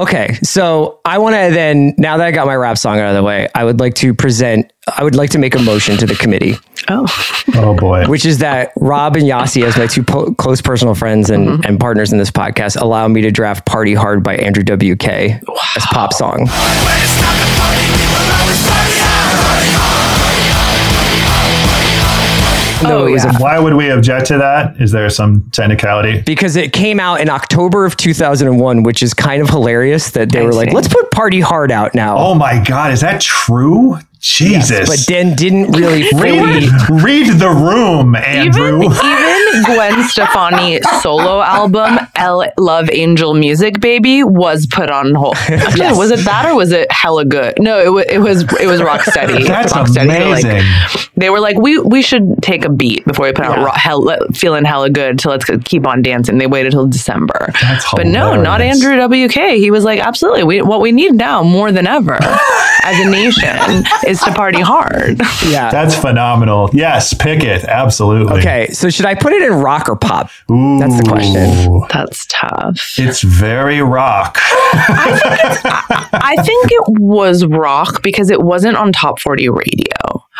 [0.00, 3.14] Okay, so I want to then now that I got my rap song out of
[3.14, 4.72] the way, I would like to present.
[4.96, 6.54] I would like to make a motion to the committee,
[6.88, 7.06] Oh,
[7.54, 8.06] Oh boy.
[8.06, 11.62] which is that Rob and Yasi, as my two po- close personal friends and, mm-hmm.
[11.66, 15.06] and partners in this podcast, allow me to draft "Party Hard" by Andrew WK
[15.76, 16.48] as pop song.
[22.84, 23.38] Oh yeah.
[23.38, 24.80] Why would we object to that?
[24.80, 26.22] Is there some technicality?
[26.22, 30.40] because it came out in October of 2001, which is kind of hilarious that they
[30.40, 32.16] I were like, let's put Party Hard out now.
[32.16, 33.98] Oh my God, is that true?
[34.20, 34.88] Jesus.
[34.88, 36.40] but then didn't really fully.
[36.40, 36.70] read,
[37.02, 38.82] read the room, Andrew.
[38.82, 45.36] Even, even Gwen Stefani solo album L- Love Angel Music Baby was put on hold.
[45.48, 47.54] Actually, was it that or was it Hella Good?
[47.58, 49.46] No, it, wa it was it was Rocksteady.
[49.46, 50.08] That's Rocksteady.
[50.08, 51.06] They were like- amazing.
[51.16, 54.06] They were like, we we should take a beat before we put out ro- hell,
[54.32, 55.20] feeling hella good.
[55.20, 56.38] So let's keep on dancing.
[56.38, 57.50] They waited till December.
[57.60, 58.60] That's but no, not.
[58.62, 59.34] Andrew WK.
[59.56, 60.44] He was like, absolutely.
[60.44, 65.20] We, what we need now more than ever as a nation is to party hard.
[65.50, 65.70] Yeah.
[65.70, 66.70] That's phenomenal.
[66.72, 67.64] Yes, pick it.
[67.64, 68.38] Absolutely.
[68.38, 70.30] Okay, so should I put it in rock or pop?
[70.50, 71.82] Ooh, That's the question.
[71.90, 72.94] That's tough.
[72.98, 74.38] It's very rock.
[74.42, 79.82] I think it was rock because it wasn't on top 40 radio.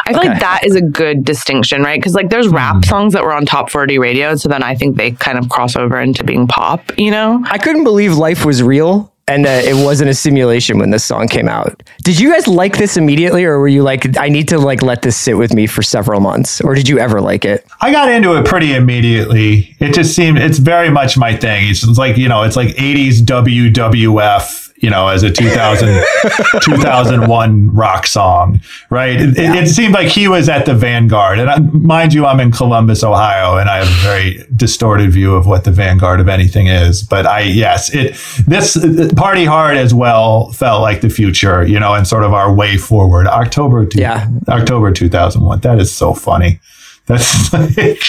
[0.06, 0.28] I feel Okay.
[0.28, 1.98] like that is a good distinction, right?
[1.98, 2.56] Because like there's hmm.
[2.56, 4.36] rap songs that were on top 40 radio.
[4.36, 7.42] So then I think they kind of cross over into being pop, you know?
[7.46, 11.28] I couldn't believe life was real and that it wasn't a simulation when this song
[11.28, 11.82] came out.
[12.02, 15.02] Did you guys like this immediately or were you like I need to like let
[15.02, 17.64] this sit with me for several months or did you ever like it?
[17.80, 19.76] I got into it pretty immediately.
[19.78, 21.68] It just seemed it's very much my thing.
[21.68, 26.02] It's like, you know, it's like 80s WWF, you know, as a 2000,
[26.62, 29.20] 2001 rock song, right?
[29.20, 31.38] It, it, it seemed like he was at the vanguard.
[31.38, 35.34] And I, mind you, I'm in Columbus, Ohio, and I have a very distorted view
[35.34, 37.02] of what the vanguard of anything is.
[37.02, 38.16] But I, yes, it,
[38.46, 38.76] this
[39.14, 42.76] Party Hard as well felt like the future, you know, and sort of our way
[42.76, 43.26] forward.
[43.26, 44.28] October, two, Yeah.
[44.48, 45.60] October 2001.
[45.60, 46.60] That is so funny.
[47.06, 48.02] That's like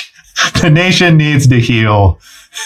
[0.62, 2.20] the nation needs to heal.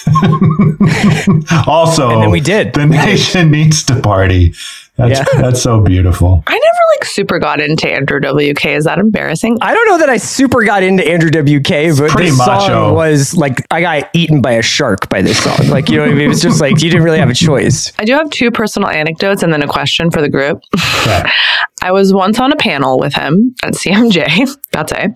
[1.68, 2.74] also, And then we did.
[2.74, 4.54] The nation needs to party.
[4.98, 5.42] That's, Yeah.
[5.42, 6.42] that's so beautiful.
[6.48, 8.66] I never like super got into Andrew WK.
[8.68, 9.58] Is that embarrassing?
[9.62, 12.68] I don't know that I super got into Andrew WK, but pretty this macho.
[12.68, 15.68] song was like I got eaten by a shark by this song.
[15.68, 16.26] Like you know what I mean?
[16.26, 17.92] It was just like you didn't really have a choice.
[18.00, 20.62] I do have two personal anecdotes and then a question for the group.
[21.02, 21.24] Okay.
[21.82, 24.58] I was once on a panel with him at CMJ.
[24.72, 25.12] That's it.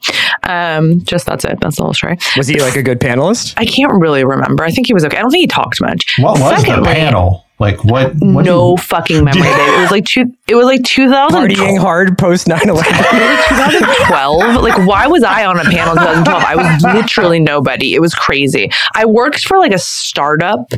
[0.48, 1.58] Um, just that's it.
[1.62, 2.18] That's the whole story.
[2.38, 3.54] Was he like a good panelist?
[3.58, 4.64] I can't really remember.
[4.64, 5.18] I think he was okay.
[5.18, 6.16] I don't think he talked much.
[6.20, 7.46] What was the panel?
[7.60, 8.14] Like what?
[8.16, 9.42] what no you- fucking memory.
[9.42, 9.52] babe.
[9.80, 10.34] It was like two.
[10.48, 11.32] It was like 2012.
[11.60, 12.84] Partying hard post 9 11.
[12.94, 14.64] 2012.
[14.64, 16.44] Like, why was I on a panel in 2012?
[16.44, 17.94] I was literally nobody.
[17.96, 18.72] It was crazy.
[18.96, 20.72] I worked for like a startup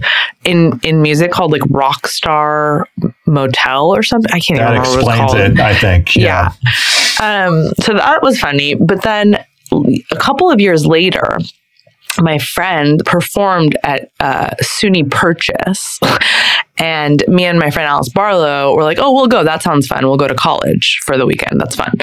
[0.43, 2.85] in in music called like Rockstar
[3.27, 4.31] Motel or something.
[4.31, 5.51] I can't even that remember what it was explains called.
[5.51, 5.59] it.
[5.59, 6.15] I think.
[6.15, 6.51] Yeah.
[7.19, 7.45] Yeah.
[7.47, 8.75] Um, so that was funny.
[8.75, 9.35] But then
[9.71, 11.37] a couple of years later,
[12.19, 15.99] my friend performed at uh, SUNY Purchase.
[16.77, 19.43] And me and my friend Alice Barlow were like, oh, we'll go.
[19.43, 20.05] That sounds fun.
[20.07, 21.59] We'll go to college for the weekend.
[21.59, 21.93] That's fun.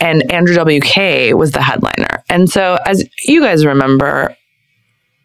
[0.00, 2.24] And Andrew WK was the headliner.
[2.30, 4.34] And so, as you guys remember,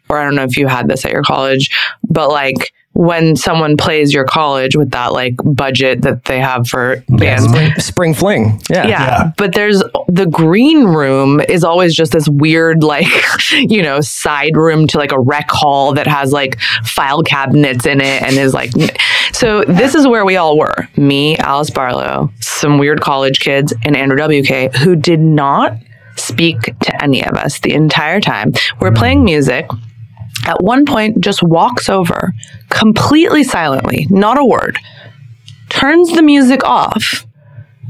[0.08, 1.70] or I don't know if you had this at your college,
[2.08, 7.02] but like when someone plays your college with that like budget that they have for
[7.08, 8.60] bands, Spring, spring fling.
[8.70, 8.86] Yeah.
[8.86, 9.04] yeah.
[9.04, 9.32] Yeah.
[9.36, 13.06] But there's the green room is always just this weird, like,
[13.52, 18.00] you know, side room to like a rec hall that has like file cabinets in
[18.00, 18.70] it and is like,
[19.32, 23.96] so this is where we all were me, Alice Barlow, some weird college kids, and
[23.96, 25.76] Andrew WK, who did not
[26.16, 28.52] speak to any of us the entire time.
[28.80, 29.68] We're playing music.
[30.46, 32.32] At one point, just walks over
[32.70, 34.78] completely silently, not a word,
[35.68, 37.26] turns the music off,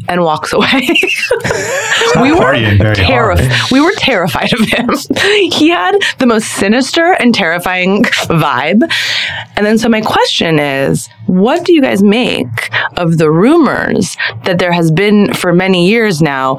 [0.08, 0.88] and walks away.
[2.22, 3.50] we were terrified.
[3.70, 4.90] We were terrified of him.
[5.50, 8.82] he had the most sinister and terrifying vibe.
[9.56, 14.58] And then, so my question is, what do you guys make of the rumors that
[14.58, 16.58] there has been for many years now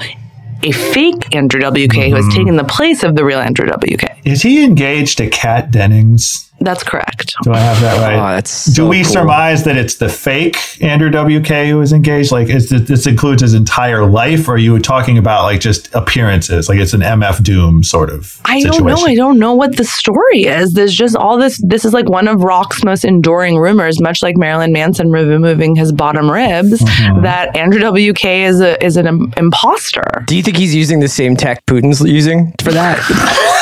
[0.65, 2.15] a fake Andrew WK who Mm-hmm.
[2.15, 4.03] has taken the place of the real Andrew WK?
[4.25, 6.44] Is he engaged to Kat Dennings?
[6.61, 7.33] That's correct.
[7.43, 8.15] Do I have that right?
[8.15, 9.11] Oh, that's Do we cool.
[9.11, 12.31] surmise that it's the fake Andrew WK who is engaged?
[12.31, 15.93] Like, is this, this includes his entire life, or are you talking about like just
[15.93, 16.69] appearances?
[16.69, 18.39] Like, it's an MF Doom sort of.
[18.45, 18.85] I situation?
[18.85, 19.05] don't know.
[19.05, 20.73] I don't know what the story is.
[20.73, 21.61] There's just all this.
[21.63, 25.91] This is like one of rock's most enduring rumors, much like Marilyn Manson removing his
[25.91, 27.23] bottom ribs, Mm-hmm.
[27.23, 30.23] that Andrew WK is a is an im- imposter.
[30.27, 33.61] Do you think he's using the same tech Putin's using for that?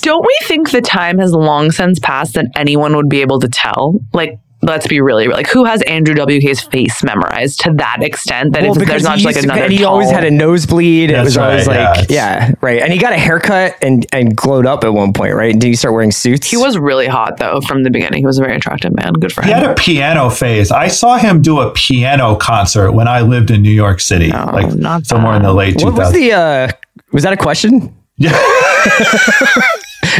[0.00, 3.48] Don't we think the time has long since passed that anyone would be able to
[3.48, 3.98] tell?
[4.12, 8.64] Like, let's be really like, who has Andrew WK's face memorized to that extent that
[8.64, 9.64] it's, there's not he just like another.
[9.64, 11.10] and he always had a nosebleed.
[11.10, 12.82] it That's was always right, yeah, like, it's- yeah, right.
[12.82, 15.52] And he got a haircut and and glowed up at one point, right?
[15.56, 16.50] Did he start wearing suits?
[16.50, 18.20] He was really hot though from the beginning.
[18.20, 19.12] He was a very attractive man.
[19.12, 19.58] Good for He him.
[19.60, 20.70] had a piano phase.
[20.72, 24.50] I saw him do a piano concert when I lived in New York City, No,
[24.52, 25.84] like not somewhere in the late 2000s.
[25.84, 26.32] What was the?
[26.32, 26.68] uh
[27.12, 27.94] Was that a question?
[28.18, 28.38] Yeah.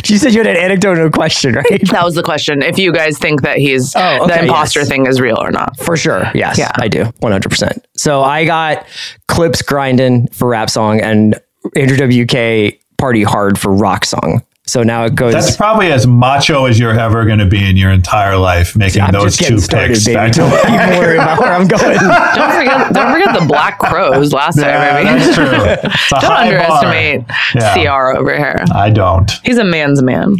[0.05, 1.89] She said you had an anecdote and a question, right?
[1.91, 2.63] That was the question.
[2.63, 4.89] If you guys think that he's Oh, the imposter yes.
[4.89, 5.79] thing is real or not.
[5.81, 6.31] For sure.
[6.35, 6.71] Yes, Yeah.
[6.77, 7.05] I do.
[7.23, 7.79] 100%.
[7.97, 8.87] So I got
[9.29, 11.37] Clipse grinding for rap song and
[11.75, 14.43] Andrew WK party hard for rock song.
[14.69, 15.33] So now it goes.
[15.33, 19.03] That's probably as macho as you're ever going to be in your entire life, making
[19.03, 20.05] I'm those two started, picks.
[20.07, 20.17] baby.
[20.17, 21.97] back to Don't even worry about where I'm going.
[21.97, 25.07] Don't forget, don't forget the Black Crowes last Yeah, time.
[25.07, 25.91] I mean, that's true.
[26.21, 27.37] Don't underestimate bar.
[27.55, 27.75] Yeah.
[28.11, 28.65] CR over here.
[28.75, 29.31] I don't.
[29.45, 30.35] He's a man's man.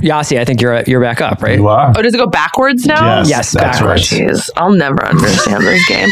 [0.00, 1.58] Yasi, I think you're you're back up, right?
[1.58, 1.92] You are.
[1.94, 3.18] Oh, does it go backwards now?
[3.18, 4.10] Yes, Yes, that's backwards.
[4.12, 4.20] right.
[4.30, 6.08] Jeez, I'll never understand this game.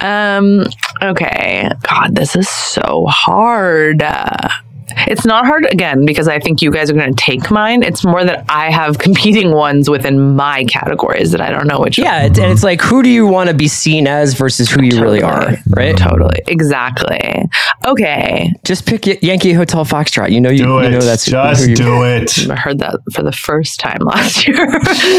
[0.00, 0.64] Um,
[1.02, 1.68] okay.
[1.82, 4.02] God, this is so hard.
[4.02, 4.48] Uh,
[5.06, 7.82] it's not hard again because I think you guys are going to take mine.
[7.82, 11.98] It's more that I have competing ones within my categories that I don't know which.
[11.98, 14.82] Yeah, it's, and it's like who do you want to be seen as versus who
[14.82, 15.96] you really are, right?
[15.96, 16.40] Totally.
[16.46, 17.44] Exactly.
[17.86, 18.52] Okay.
[18.64, 20.30] Just pick Y- Yankee Hotel Foxtrot.
[20.30, 22.48] You know you, you know that's Just who you, do it.
[22.50, 24.68] I heard that for the first time last year.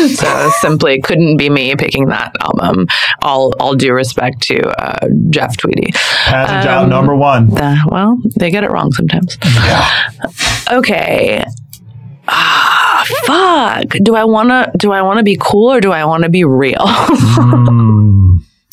[0.10, 2.88] so simply couldn't be me picking that album.
[3.22, 5.92] All all due respect to uh, Jeff Tweedy.
[5.94, 7.56] Passage out Um, number one.
[7.58, 9.38] Uh, well, they get it wrong sometimes.
[10.72, 11.43] Okay.
[12.28, 13.89] Ah, fuck.
[14.03, 16.30] Do I want to do I want to be cool or do I want to
[16.30, 16.86] be real?
[17.39, 18.18] Mm,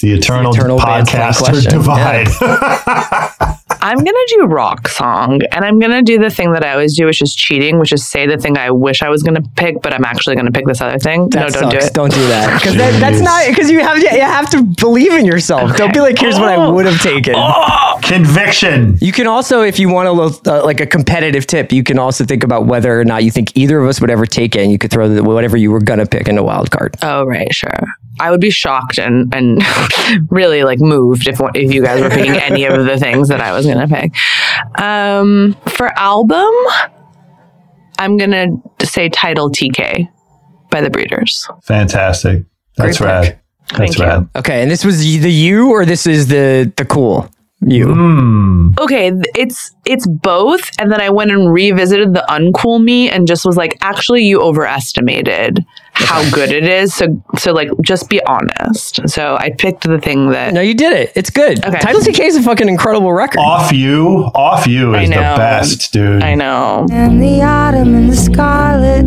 [0.02, 1.72] the eternal, eternal podcaster question.
[1.72, 2.28] divide.
[3.80, 6.72] I'm going to do rock song and I'm going to do the thing that I
[6.72, 9.36] always do which is cheating, which is say the thing I wish I was going
[9.36, 11.28] to pick but I'm actually going to pick this other thing.
[11.30, 11.86] That no, don't do sucks.
[11.86, 11.94] it.
[11.94, 15.24] Don't do that because that, that's not because you have you have to believe in
[15.24, 15.76] yourself.
[15.76, 16.72] Don't be like, here's what I Oh.
[16.74, 17.34] would have taken.
[18.02, 18.98] Conviction.
[19.00, 21.98] You can also, if you want a little uh, like a competitive tip, you can
[21.98, 24.62] also think about whether or not you think either of us would ever take it,
[24.62, 26.96] and you could throw the, whatever you were gonna pick in a wild card.
[27.02, 27.72] Oh, right, sure.
[28.20, 29.60] I would be shocked and and
[30.30, 33.52] really like moved if if you guys were picking any of the things that I
[33.52, 34.12] was gonna pick.
[34.80, 36.52] Um, for album,
[37.98, 38.48] I'm gonna
[38.82, 40.08] say title TK
[40.70, 41.48] by the Breeders.
[41.62, 42.44] Fantastic.
[42.76, 43.24] That's Great rad.
[43.24, 43.38] pick.
[43.78, 44.30] That's Thank you.
[44.36, 47.28] Okay, and this was the you or this is the the cool
[47.66, 47.86] you?
[47.86, 48.78] Mm.
[48.80, 53.44] Okay, it's it's both, and then I went and revisited the uncool me and just
[53.44, 56.94] was like, actually, you overestimated how good it is.
[56.94, 59.08] So so like, just be honest.
[59.08, 61.12] So I picked the thing that No, you did it.
[61.14, 61.64] It's good.
[61.64, 61.78] Okay.
[61.78, 63.40] Title TK is a fucking incredible record.
[63.40, 66.22] Off you, off you I is the best, dude.
[66.22, 66.86] I know.
[66.90, 69.04] am the autumn and the scarlet.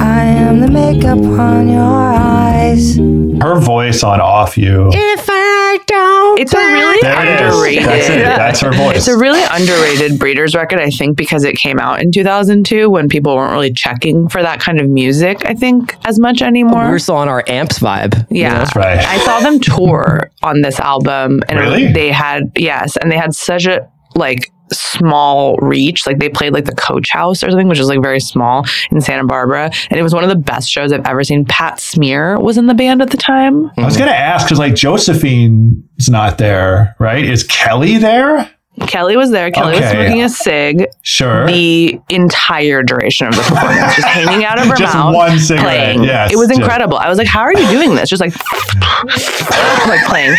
[0.00, 2.96] I am the makeup on your eyes.
[2.96, 4.88] Her voice on off you.
[4.92, 7.18] If I don't, It's a really There
[7.48, 7.84] underrated.
[7.84, 8.18] That's it.
[8.22, 8.96] That's her voice.
[8.96, 13.08] It's a really underrated Breeders record, I think, because it came out in 2002 when
[13.08, 16.84] people weren't really checking for that kind of music, I think, as much anymore.
[16.86, 18.26] we were still on our amps vibe.
[18.30, 18.58] yeah.
[18.58, 18.98] That's right.
[18.98, 21.92] I saw them tour on this album and Really?
[21.92, 26.64] they had, yes, and they had such a, like, small reach like they played like
[26.64, 30.02] the coach house or something which is like very small in santa barbara and it
[30.04, 33.02] was one of the best shows i've ever seen pat smear was in the band
[33.02, 34.76] at the time I was gonna ask because like
[36.00, 37.24] Josephine's not there, right?
[37.24, 38.50] Is Kelly there?
[38.86, 41.46] kelly was there kelly was smoking a cig Sure.
[41.46, 45.64] the entire duration of the performance, just hanging out of her Just mouth, one cigarette,
[45.66, 46.04] playing.
[46.04, 46.96] yes, it was just- incredible.
[46.96, 48.32] I was like, "How are you doing this?" Just like,
[49.86, 50.34] like playing.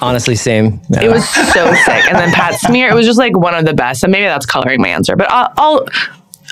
[0.00, 0.80] Honestly, same.
[1.02, 2.04] It was so sick.
[2.06, 4.04] And then Pat Smear, it was just like one of the best.
[4.04, 5.86] And maybe that's coloring my answer, but I'll, I'll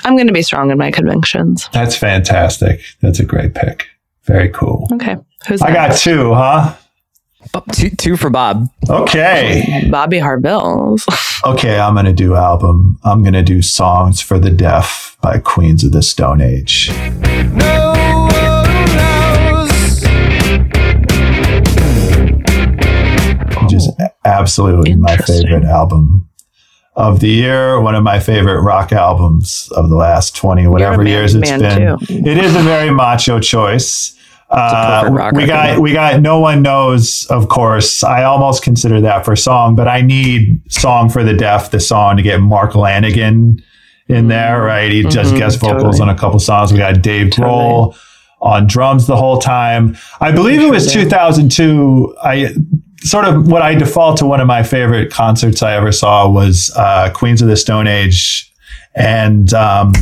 [0.03, 1.69] I'm going to be strong in my convictions.
[1.71, 2.81] That's fantastic.
[3.01, 3.85] That's a great pick.
[4.23, 4.89] Very cool.
[4.93, 5.15] Okay,
[5.47, 6.03] who's I got next?
[6.03, 6.75] two, huh?
[7.73, 8.69] Two, two for Bob.
[8.89, 9.87] Okay.
[9.89, 11.05] Bobby Harbills.
[11.45, 12.99] Okay, I'm gonna do album.
[13.03, 16.91] I'm gonna do Songs for the Deaf by Queens of the Stone Age.
[23.61, 23.89] Which is
[24.25, 26.27] absolutely my favorite album
[26.95, 27.79] of the year.
[27.79, 31.97] One of my favorite rock albums of the last 20 whatever years it's been.
[31.97, 32.13] Too.
[32.13, 34.18] It is a very macho choice.
[34.49, 38.03] Uh, we got we got no one knows of course.
[38.03, 42.17] I almost consider that for song but i need song for the deaf the song
[42.17, 43.61] to get Mark Lanegan
[44.07, 44.91] in there right?
[44.91, 46.01] He just Mhm, guest vocals totally.
[46.01, 46.71] on a couple songs.
[46.71, 47.95] We got dave grohl
[48.41, 49.95] on drums the whole time.
[50.19, 52.53] I believe it was 2002 i
[53.01, 56.71] sort of what i default to one of my favorite concerts i ever saw was
[56.75, 58.51] uh, queens of the stone age
[58.95, 59.93] and um,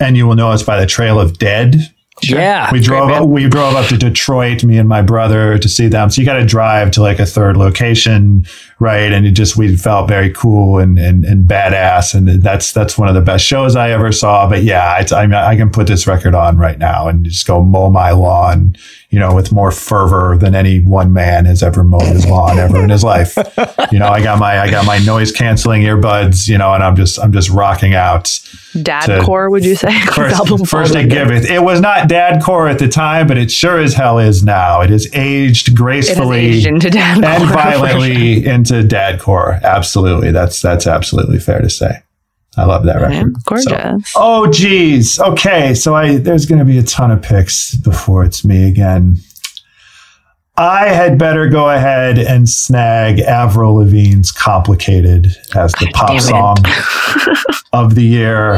[0.00, 1.76] and you will know us by the trail of dead
[2.22, 2.70] Yeah.
[2.72, 6.10] we drove up, we drove up to Detroit, me and my brother, to see them.
[6.10, 8.46] So you got to drive to like a third location,
[8.78, 9.12] right?
[9.12, 13.08] And it just we felt very cool and and, and badass, and that's that's one
[13.08, 14.48] of the best shows I ever saw.
[14.48, 17.62] But yeah, I mean, I can put this record on right now and just go
[17.62, 18.76] mow my lawn,
[19.10, 22.82] you know, with more fervor than any one man has ever mowed his lawn ever
[22.82, 23.36] in his life.
[23.90, 26.96] You know, I got my I got my noise canceling earbuds, you know, and I'm
[26.96, 28.38] just I'm just rocking out.
[28.72, 29.92] Dadcore, would you say?
[30.14, 31.50] First, album first it giveth.
[31.50, 34.80] It was not dad core at the time, but it sure as hell is now.
[34.80, 37.24] It is aged gracefully aged into dadcore.
[37.24, 37.56] and for sure.
[37.56, 39.60] violently into dadcore.
[39.62, 42.02] Absolutely, that's that's absolutely fair to say.
[42.56, 43.34] I love that record.
[43.44, 43.66] Gorgeous.
[43.66, 45.18] So- oh, geez.
[45.20, 49.16] Okay, so I there's going to be a ton of picks before it's me again.
[50.60, 56.56] I had better go ahead and snag Avril Lavigne's "Complicated" as the pop damn song
[57.72, 58.56] of the year.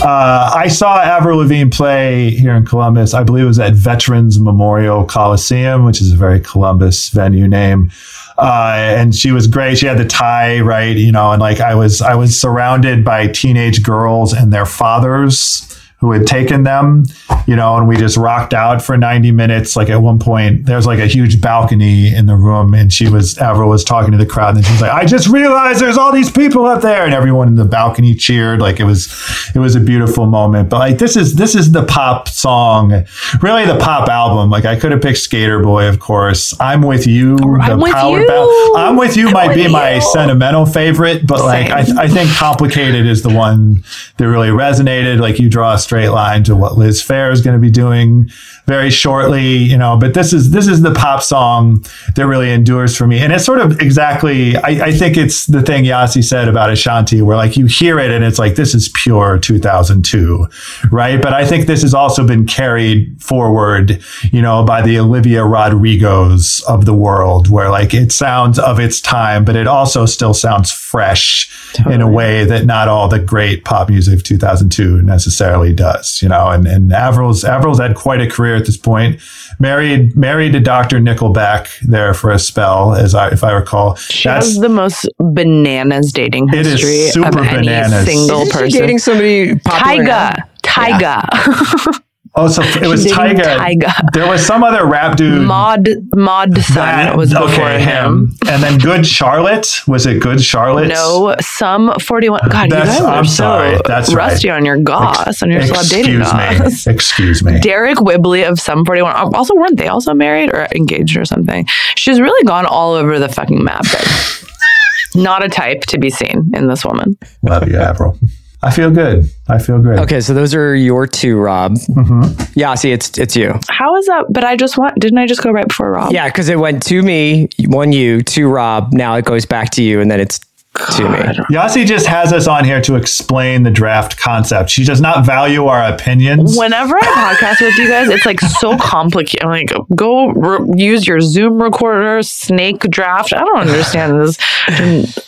[0.00, 3.14] Uh, I saw Avril Lavigne play here in Columbus.
[3.14, 7.90] I believe it was at Veterans Memorial Coliseum, which is a very Columbus venue name.
[8.38, 9.76] Uh, and she was great.
[9.76, 10.96] She had the tie, right?
[10.96, 15.76] You know, and like I was, I was surrounded by teenage girls and their fathers
[16.00, 17.04] who had taken them,
[17.46, 19.74] you know, and we just rocked out for 90 minutes.
[19.74, 23.36] Like at one point, there's like a huge balcony in the room, and she was,
[23.38, 26.12] Avril was talking to the crowd, and she was like, I just realized there's all
[26.12, 27.04] these people up there.
[27.04, 28.60] And everyone in the balcony cheered.
[28.60, 29.12] Like it was,
[29.54, 30.70] it was a beautiful moment.
[30.70, 33.04] But like this is, this is the pop song,
[33.42, 34.50] really the pop album.
[34.50, 36.54] Like I could have picked Skater Boy, of course.
[36.60, 37.36] I'm with you.
[37.60, 38.26] I'm with you.
[38.26, 38.76] ballad.
[38.76, 41.98] I'm with you might be with my sentimental favorite, but like I, Same.
[41.98, 43.82] I think complicated is the one
[44.16, 45.18] that really resonated.
[45.18, 48.28] Like you draw a straight line to what Liz Phair is going to be doing
[48.66, 49.96] very shortly, you know.
[49.96, 51.82] But this is this is the pop song
[52.14, 54.54] that really endures for me, and it's sort of exactly.
[54.58, 58.10] I, I think it's the thing Yasi said about Ashanti, where like you hear it
[58.10, 60.46] and it's like this is pure 2002,
[60.90, 61.22] right?
[61.22, 66.62] But I think this has also been carried forward, you know, by the Olivia Rodrigos
[66.64, 70.70] of the world, where like it sounds of its time, but it also still sounds
[70.88, 71.50] fresh
[71.90, 76.28] in a way that not all the great pop music of 2002 necessarily does, you
[76.28, 76.48] know.
[76.48, 79.20] And and Avril's Avril's had quite a career at this point.
[79.58, 80.98] Married married to Dr.
[80.98, 83.96] Nickelback there for a spell, as I if I recall.
[83.96, 88.06] She has the most bananas dating It is history of super any bananas.
[88.06, 88.80] single Isn't she person.
[88.80, 90.30] dating somebody popular now?
[90.64, 91.22] Tyga.
[91.22, 92.00] Tyga.
[92.34, 93.42] Oh, so it was Tyga.
[93.58, 93.92] Tyga.
[94.12, 95.46] There was some other rap dude.
[95.46, 98.34] Mod Mod that- was before okay, him.
[98.48, 99.80] And then Good Charlotte.
[99.88, 100.88] Was it Good Charlotte?
[100.88, 102.40] No, Sum 41.
[102.50, 103.80] God, That's- you guys are I'm so sorry.
[103.86, 104.30] That's right.
[104.30, 106.58] rusty on your goss, on your celeb dating Excuse me.
[106.58, 106.86] goss.
[106.86, 107.52] Excuse me.
[107.60, 109.16] Deryck Whibley of Sum 41.
[109.16, 111.66] Um, also, weren't they also married or engaged or something?
[111.96, 113.84] She's really gone all over the fucking map.
[115.14, 117.16] Not a type to be seen in this woman.
[117.42, 118.18] Love you, Avril.
[118.62, 119.30] I feel good.
[119.48, 120.00] I feel good.
[120.00, 121.74] Okay, so those are your two, Rob.
[121.74, 122.42] Mm-hmm.
[122.58, 123.58] Yeah, see, it's it's you.
[123.68, 124.26] How is that?
[124.30, 126.12] But I just want, didn't I just go right before Rob?
[126.12, 128.92] Yeah, because it went to me, one you, two Rob.
[128.92, 130.40] Now it goes back to you, and then it's
[130.74, 131.18] to me.
[131.50, 134.70] Yasi just has us on here to explain the draft concept.
[134.70, 136.56] She does not value our opinions.
[136.56, 139.44] Whenever I podcast with you guys, it's like so complicated.
[139.44, 143.32] I'm like, go re- use your Zoom recorder, snake draft.
[143.32, 144.36] I don't understand this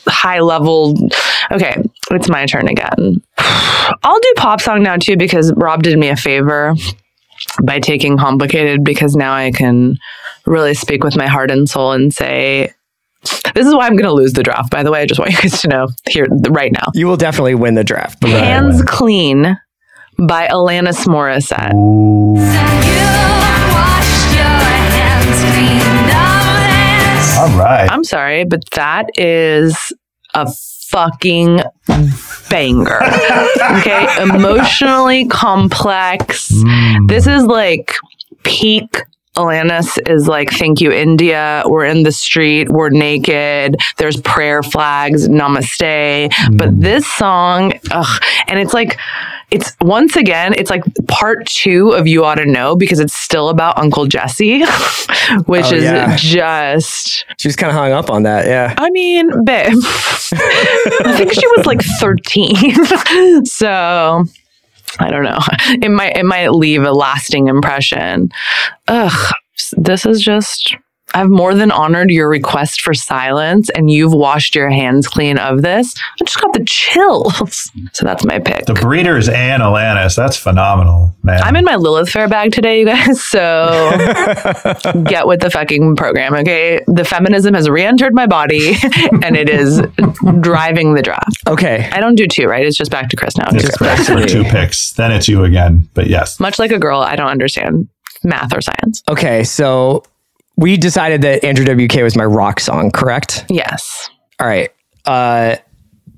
[0.07, 0.95] high level.
[1.51, 3.23] Okay, it's my turn again.
[3.39, 6.75] I'll do pop song now too because Rob did me a favor
[7.65, 9.97] by taking complicated because now I can
[10.47, 12.73] really speak with my heart and soul and say.
[13.55, 15.03] This is why I'm going to lose the draft, by the way.
[15.03, 16.87] I just want you guys to know here right now.
[16.95, 18.23] You will definitely win the draft.
[18.25, 19.59] Hands Clean
[20.19, 21.75] by Alanis Morissette.
[27.41, 27.91] All right.
[27.91, 29.93] I'm sorry, but that is
[30.35, 30.47] a
[30.89, 31.61] fucking
[32.51, 33.01] banger.
[33.79, 34.23] okay.
[34.23, 36.51] Emotionally complex.
[36.53, 37.09] Mm.
[37.09, 37.95] This is like
[38.43, 39.03] peak.
[39.41, 41.63] Alanis is like, thank you, India.
[41.67, 42.69] We're in the street.
[42.69, 43.77] We're naked.
[43.97, 45.29] There's prayer flags.
[45.29, 46.31] Namaste.
[46.57, 46.81] But mm.
[46.83, 48.99] this song, ugh, and it's like,
[49.51, 53.49] it's once again, it's like part two of You Ought to Know because it's still
[53.49, 54.61] about Uncle Jesse,
[55.47, 56.15] which Oh, is yeah.
[56.17, 58.47] just She was kind of hung up on that.
[58.47, 58.75] Yeah.
[58.79, 59.73] I mean, babe.
[59.75, 63.45] I think she was like 13.
[63.45, 64.25] so
[64.99, 65.39] I don't know.
[65.83, 68.31] It might it might leave a lasting impression.
[68.89, 69.35] Ugh.
[69.77, 70.75] This is just
[71.15, 75.63] I've more than honored your request for silence and you've washed your hands clean of
[75.63, 75.95] this.
[76.21, 77.71] I just got the chills.
[77.93, 78.67] So that's my pick.
[78.67, 80.15] The Breeders and Alanis.
[80.17, 81.43] That's phenomenal, man.
[81.43, 83.23] I'm in my Lilith Fair bag today, you guys.
[83.31, 83.91] So
[85.05, 86.83] get with the fucking program, okay?
[86.87, 88.75] The feminism has re-entered my body,
[89.23, 89.83] and it is
[90.41, 91.37] driving the draft.
[91.47, 91.89] Okay.
[91.93, 92.65] I don't do two, right?
[92.65, 93.49] It's just back to Chris now.
[93.53, 94.93] It's Just back for two picks.
[94.93, 95.89] Then it's you again.
[95.95, 96.39] But yes.
[96.41, 97.89] Much like a girl, I don't understand
[98.23, 99.03] math or science.
[99.09, 100.05] Okay, so
[100.61, 103.47] we decided that Andrew WK was my rock song, correct?
[103.49, 104.11] Yes.
[104.39, 104.71] All right.
[105.07, 105.57] Uh,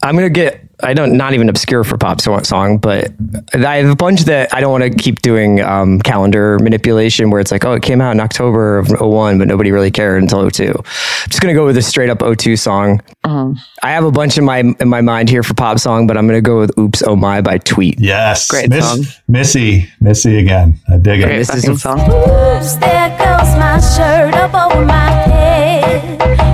[0.02, 0.60] I'm gonna get.
[0.84, 3.12] I don't not even obscure for pop song, but
[3.54, 7.40] I have a bunch that I don't want to keep doing um, calendar manipulation where
[7.40, 10.50] it's like, oh, it came out in October of 01, but nobody really cared until
[10.50, 10.72] 02.
[10.76, 10.82] I'm
[11.28, 13.00] just gonna go with a straight up 02 song.
[13.22, 13.52] Uh-huh.
[13.84, 16.26] I have a bunch in my in my mind here for pop song, but I'm
[16.26, 18.00] gonna go with "Oops Oh My" by Tweet.
[18.00, 18.48] Yes.
[18.48, 19.04] Great Miss- song.
[19.28, 19.88] Missy.
[20.00, 20.80] Missy again.
[20.92, 21.26] I dig it.
[21.26, 22.00] Great This is fucking a- song.
[22.00, 26.51] Oops, there goes my shirt up over my head.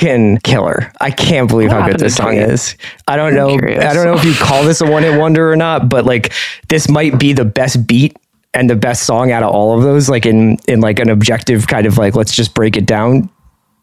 [0.00, 0.90] Fucking killer.
[0.98, 2.74] I can't believe how good this song is.
[3.06, 3.50] I don't know.
[3.50, 3.84] curious.
[3.84, 6.32] I don't know if you call this a one hit wonder or not, but like
[6.68, 8.16] this might be the best beat
[8.54, 10.08] and the best song out of all of those.
[10.08, 13.28] Like in in like an objective kind of like let's just break it down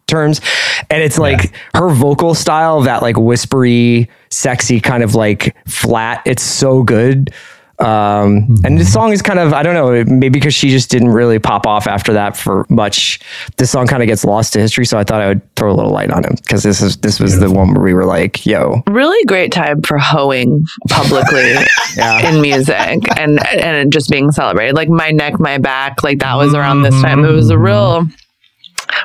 [0.07, 0.41] terms.
[0.89, 6.23] And it's like her vocal style, that like whispery, sexy kind of like flat.
[6.25, 7.31] It's so good.
[7.79, 11.09] Um, and this song is kind of, I don't know, maybe because she just didn't
[11.09, 13.19] really pop off after that for much.
[13.57, 14.85] This song kind of gets lost to history.
[14.85, 17.19] So I thought I would throw a little light on him because this is, this
[17.19, 21.53] was the one where we were like, yo, Really great time for hoeing publicly
[22.23, 24.75] in music and and just being celebrated.
[24.75, 27.23] Like my neck, my back, like that was around this time.
[27.25, 28.07] It was a real.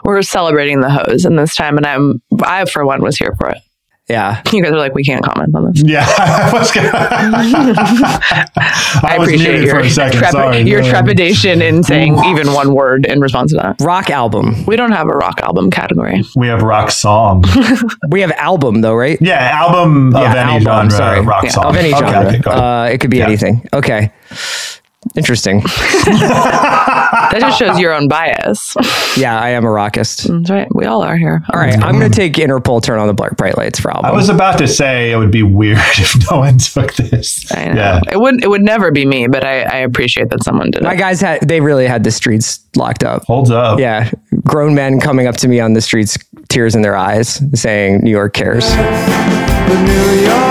[0.05, 3.51] We're celebrating the hoes in this time, and I'm I for one was here for
[3.51, 3.59] it.
[4.13, 4.43] Yeah.
[4.53, 5.83] You guys are like, we can't comment on this.
[5.83, 6.05] Yeah.
[6.09, 10.21] I was gonna, I, was appreciate your for a second.
[10.21, 10.61] trepi- Sorry.
[10.63, 13.77] your trepidation in saying even one word in response to that.
[13.81, 14.65] Rock album.
[14.67, 16.23] We don't have a rock album category.
[16.37, 17.45] We have rock song.
[18.11, 19.19] We have album though, right?
[19.21, 20.91] Yeah, album of any album, genre.
[20.91, 21.21] sorry.
[21.23, 21.65] Rock Yeah, song.
[21.67, 22.29] Of any Okay, genre.
[22.29, 23.27] okay, go uh, it could be Yeah.
[23.27, 23.67] anything.
[23.73, 24.13] Okay.
[25.17, 25.63] Interesting.
[27.33, 28.77] That just shows your own bias.
[29.17, 30.29] Yeah, I am a rockist.
[30.29, 30.69] That's right.
[30.75, 31.43] We all are here.
[31.53, 34.05] All right, I'm going to take Interpol Turn on the Bright Lights for album.
[34.11, 37.51] I was about to say it would be weird if no one took this.
[37.53, 37.75] I know.
[37.75, 38.01] Yeah.
[38.11, 40.95] It would it would never be me, but I, I appreciate that someone did My
[40.95, 40.99] it.
[40.99, 43.25] guys had they really had the streets locked up.
[43.25, 43.79] Holds up.
[43.79, 44.11] Yeah,
[44.45, 46.19] grown men coming up to me on the streets
[46.49, 50.43] tears in their eyes, saying "New York cares." The New York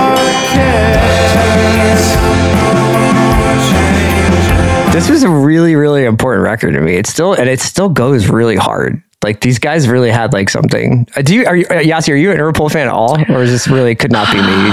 [4.92, 6.96] This was a really, really important record to me.
[6.96, 9.02] It's still, and it still goes really hard.
[9.24, 11.06] Like these guys really had like something.
[11.16, 12.12] Uh, do you are you uh, Yasi?
[12.12, 14.70] Are you an Interpol fan at all, or is this really could not be me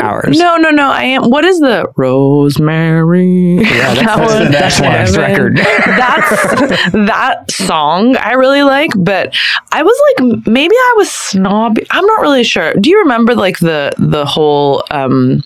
[0.04, 0.38] hours?
[0.38, 0.88] No, no, no.
[0.90, 1.28] I am.
[1.30, 3.56] What is the Rosemary?
[3.60, 4.90] Yeah, that's- that's the next one.
[4.90, 5.56] Next record.
[5.86, 9.36] that's that song I really like, but
[9.70, 11.86] I was like, maybe I was snobby.
[11.90, 12.72] I'm not really sure.
[12.74, 15.44] Do you remember like the the whole um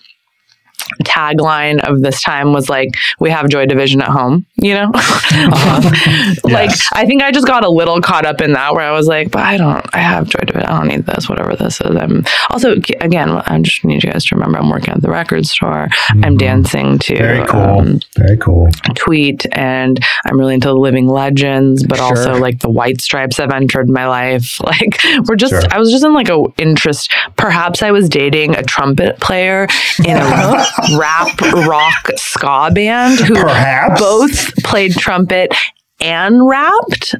[1.03, 4.91] tagline of this time was like we have joy division at home you know
[6.43, 6.89] like Yes.
[6.93, 9.31] i think i just got a little caught up in that where i was like
[9.31, 12.23] but i don't i have joy division i don't need this whatever this is i'm
[12.49, 15.87] also again i just need you guys to remember i'm working at the record store
[16.23, 17.23] i'm dancing to Mm-hmm.
[17.25, 17.61] Very cool.
[17.61, 18.69] um, Very cool.
[18.95, 23.51] tweet and i'm really into the living legends but also like the white stripes have
[23.51, 25.61] entered my life like we're just Sure.
[25.71, 29.67] i was just in like a interest perhaps i was dating a trumpet player
[30.05, 30.65] in a
[30.97, 33.99] rap rock ska band who Perhaps.
[34.01, 35.53] both played trumpet
[36.01, 37.15] and rapped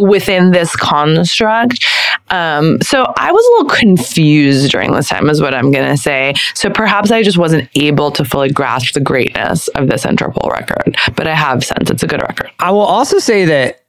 [0.00, 1.84] within this construct.
[2.30, 5.96] Um, so I was a little confused during this time, is what I'm going to
[5.96, 6.34] say.
[6.54, 10.96] So perhaps I just wasn't able to fully grasp the greatness of this Interpol record,
[11.14, 11.90] but I have since.
[11.90, 12.50] It's a good record.
[12.58, 13.82] I will also say that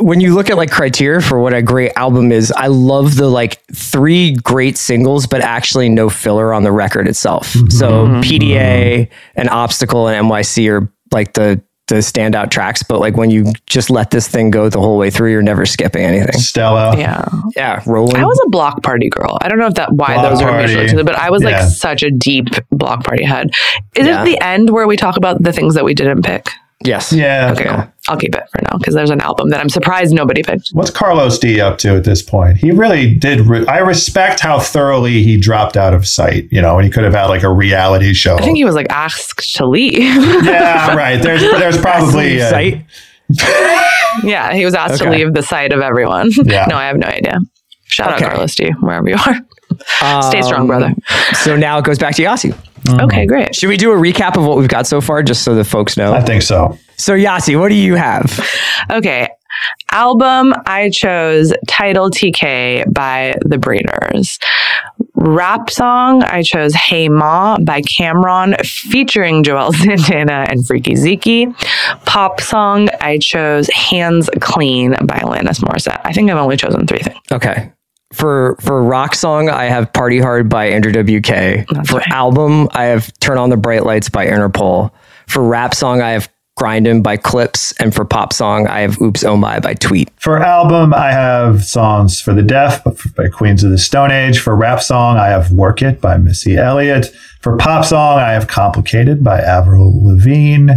[0.00, 3.28] when you look at like criteria for what a great album is, I love the
[3.28, 7.54] like three great singles, but actually no filler on the record itself.
[7.54, 7.68] Mm-hmm.
[7.68, 8.20] So mm-hmm.
[8.20, 9.40] PDA mm-hmm.
[9.40, 13.88] and Obstacle and NYC are like the the standout tracks, but like when you just
[13.88, 16.38] let this thing go the whole way through, you're never skipping anything.
[16.38, 16.96] Stella.
[16.98, 17.26] Yeah.
[17.56, 18.16] Yeah, rolling.
[18.16, 19.38] I was a Bloc Party girl.
[19.40, 20.58] I don't know if that why Block those are party.
[20.64, 21.62] mutually exclusive, but I was Yeah.
[21.62, 23.50] like such a deep Bloc Party head.
[23.96, 24.20] Is Yeah.
[24.20, 26.50] it the end where we talk about the things that we didn't pick?
[26.84, 27.12] yes.
[27.12, 27.52] Yeah.
[27.52, 27.88] Okay, cool.
[28.08, 30.70] I'll keep it for now because there's an album that I'm surprised nobody picked.
[30.72, 32.56] What's Carlos D up to at this point?
[32.58, 33.40] He really did.
[33.40, 36.48] Re- I respect how thoroughly he dropped out of sight.
[36.50, 38.36] You know, and he could have had like a reality show.
[38.36, 39.98] I think he was like asked to leave.
[39.98, 41.22] yeah, right.
[41.22, 42.84] There's there's probably uh, Site.
[44.24, 46.30] yeah, he was asked to leave the sight of everyone.
[46.44, 46.64] Yeah.
[46.68, 47.38] no, I have no idea.
[47.84, 48.24] Shout Okay.
[48.24, 50.22] out Carlos D, wherever you are.
[50.30, 50.94] Stay strong, Um, brother.
[51.42, 52.54] So now it goes back to Yasi.
[52.88, 53.54] Okay, great.
[53.54, 55.96] Should we do a recap of what we've got so far, just so the folks
[55.96, 56.12] know?
[56.14, 56.78] I think so.
[56.98, 58.40] So Yasi, what do you have?
[58.90, 59.28] Okay.
[59.90, 64.38] Album I chose Title TK by The Breeders.
[65.14, 71.48] Rap song I chose Hey Ma by Cam'ron featuring Juelz Santana and Freaky Zeke.
[72.04, 76.00] Pop song I chose Hands Clean by Alanis Morissette.
[76.04, 77.18] I think I've only chosen three things.
[77.32, 77.72] Okay.
[78.12, 81.66] For for rock song, I have Party Hard by Andrew WK.
[81.68, 82.10] That's for right.
[82.10, 84.90] album, I have Turn on the Bright Lights by Interpol.
[85.26, 86.28] For rap song, I have
[86.58, 87.72] Grindin' by Clipse.
[87.78, 90.10] And for pop song, I have Oops Oh My by Tweet.
[90.20, 92.82] For album, I have songs for the deaf
[93.14, 94.40] by Queens of the Stone Age.
[94.40, 97.06] For rap song, I have Work It by Missy Elliott.
[97.40, 100.72] For pop song, I have Complicated by Avril Lavigne.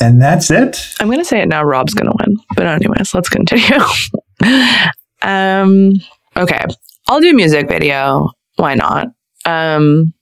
[0.00, 0.94] And that's it.
[0.98, 1.62] I'm going to say it now.
[1.62, 2.38] Rob's going to win.
[2.56, 3.84] But, anyways, let's continue.
[5.22, 5.92] um,
[6.36, 6.64] okay.
[7.08, 8.30] I'll do music video.
[8.56, 9.08] Why not?
[9.44, 10.14] Um,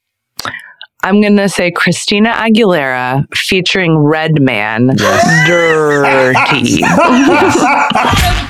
[1.04, 4.96] I'm going to say Christina Aguilera featuring Redman.
[5.46, 6.82] Dirty.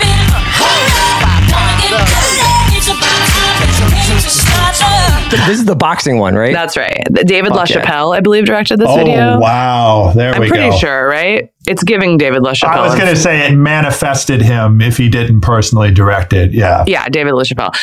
[5.31, 6.55] This is the boxing one, right?
[6.55, 7.03] That's right.
[7.13, 7.83] David Fuck yeah.
[7.83, 9.39] LaChapelle, I believe, directed this oh, video.
[9.39, 10.13] wow.
[10.15, 10.55] There I'm we go.
[10.55, 11.53] I'm pretty sure, right?
[11.67, 12.69] It's giving David LaChapelle.
[12.69, 16.53] I was going to say it manifested him if he didn't personally direct it.
[16.53, 16.85] Yeah.
[16.87, 17.75] Yeah, David LaChapelle.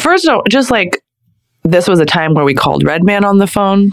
[0.00, 1.02] First of all, just like
[1.64, 3.92] this was a time where we called Redman on the phone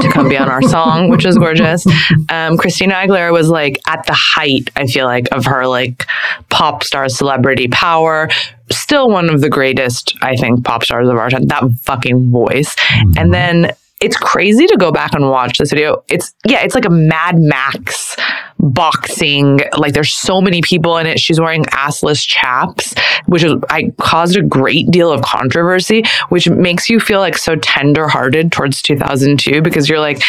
[0.00, 1.86] to come be on our song, which is gorgeous.
[2.30, 6.06] Um, Christina Aguilera was like at the height, I feel like, of her like
[6.48, 8.28] pop star celebrity power.
[8.70, 11.46] Still one of the greatest, I think, pop stars of our time.
[11.46, 12.74] That fucking voice.
[13.16, 13.70] And then
[14.00, 16.02] it's crazy to go back and watch this video.
[16.08, 18.16] It's yeah, it's like a Mad Max
[18.58, 19.60] boxing.
[19.76, 21.20] Like there's so many people in it.
[21.20, 22.94] She's wearing assless chaps,
[23.26, 27.56] which is I caused a great deal of controversy, which makes you feel like so
[27.56, 30.22] tender-hearted towards 2002 because you're like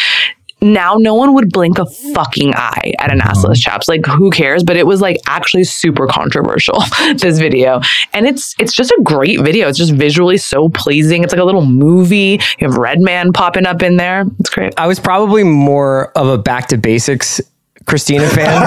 [0.62, 3.54] now no one would blink a fucking eye at an assless uh-huh.
[3.54, 3.88] chaps.
[3.88, 4.62] Like who cares?
[4.62, 6.82] But it was like actually super controversial
[7.16, 7.80] this video.
[8.12, 9.68] And it's it's just a great video.
[9.68, 11.24] It's just visually so pleasing.
[11.24, 12.40] It's like a little movie.
[12.58, 14.24] You have Redman popping up in there.
[14.38, 14.74] It's great.
[14.76, 17.40] I was probably more of a back to basics
[17.86, 18.60] Christina fan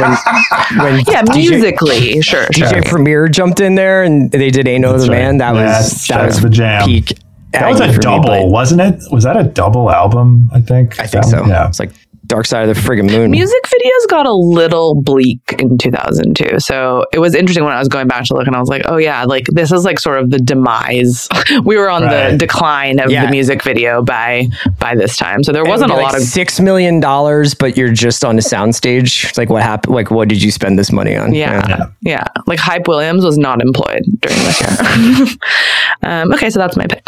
[0.00, 2.82] when, when Yeah, DJ musically, sure, DJ sure.
[2.82, 5.18] Premier jumped in there and they did Ain't No That's the right.
[5.18, 5.38] Man.
[5.38, 6.86] That was that was the jam.
[6.86, 7.18] peak.
[7.52, 9.02] That was a for me, double, wasn't it?
[9.12, 10.48] Was that a double album?
[10.54, 10.98] I think.
[10.98, 11.44] I think That- so.
[11.46, 11.68] Yeah.
[11.68, 11.90] It's like
[12.32, 13.30] Dark Side of the Friggin' Moon.
[13.30, 16.60] Music videos got a little bleak in 2002.
[16.60, 18.82] So it was interesting when I was going back to look and I was like,
[18.86, 21.28] oh, yeah, like this is like sort of the demise.
[21.64, 23.26] we were on the decline of Yeah.
[23.26, 24.46] the music video by
[24.78, 25.44] by this time.
[25.44, 26.22] So there wasn't a like lot of.
[26.22, 29.28] six million dollars, but you're just on a soundstage.
[29.28, 29.94] It's like what happened?
[29.94, 31.34] Like what did you spend this money on?
[31.34, 32.24] Yeah, yeah.
[32.46, 35.26] Like Hype Williams was not employed during this year.
[36.02, 37.04] um, okay, so that's my pick.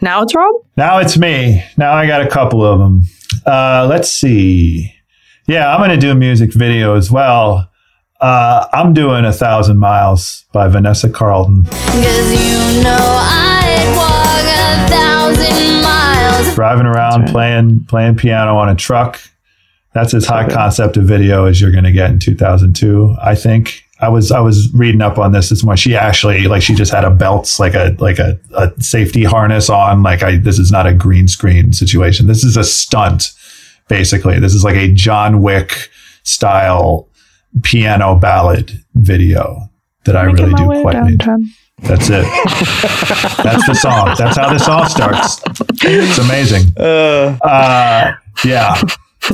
[0.00, 0.54] Now it's Rob.
[0.76, 1.64] Now it's me.
[1.76, 3.02] Now I got a couple of them.
[3.44, 4.94] Uh, let's see.
[5.46, 7.70] Yeah, I'm going to do a music video as well.
[8.20, 11.64] Uh, I'm doing A Thousand Miles by Vanessa Carlton.
[11.64, 16.54] Cause you know I'd walk a thousand miles.
[16.54, 19.20] Driving around playing playing piano on a truck.
[19.94, 23.84] That's as high concept of video as you're going to get in 2002, I think.
[24.00, 25.78] I was I was reading up on this this morning.
[25.78, 29.68] She actually like she just had a belt like a like a, a safety harness
[29.68, 30.02] on.
[30.02, 32.26] Like I this is not a green screen situation.
[32.26, 33.32] This is a stunt
[33.88, 34.38] basically.
[34.38, 35.90] This is like a John Wick
[36.22, 37.08] style
[37.62, 39.68] piano ballad video
[40.04, 41.20] that I really do quite need.
[41.82, 42.22] That's it.
[43.42, 44.14] That's the song.
[44.18, 45.40] That's how this all starts.
[45.82, 46.72] It's amazing.
[46.76, 48.12] Uh,
[48.44, 48.80] yeah.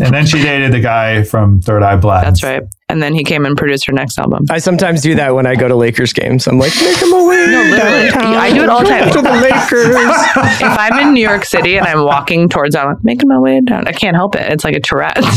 [0.00, 2.26] And then she dated the guy from Third Eye Blind.
[2.26, 2.62] That's right.
[2.94, 4.44] And then he came and produced her next album.
[4.50, 6.46] I sometimes do that when I go to Lakers games.
[6.46, 7.44] I'm like, make him away.
[7.50, 8.36] No, literally.
[8.36, 9.10] I do it all the time.
[9.10, 9.96] To the Lakers.
[10.62, 13.60] if I'm in New York City and I'm walking towards, I'm like, making my way
[13.62, 13.88] down.
[13.88, 14.52] I can't help it.
[14.52, 15.16] It's like a Tourette.
[15.16, 15.24] Did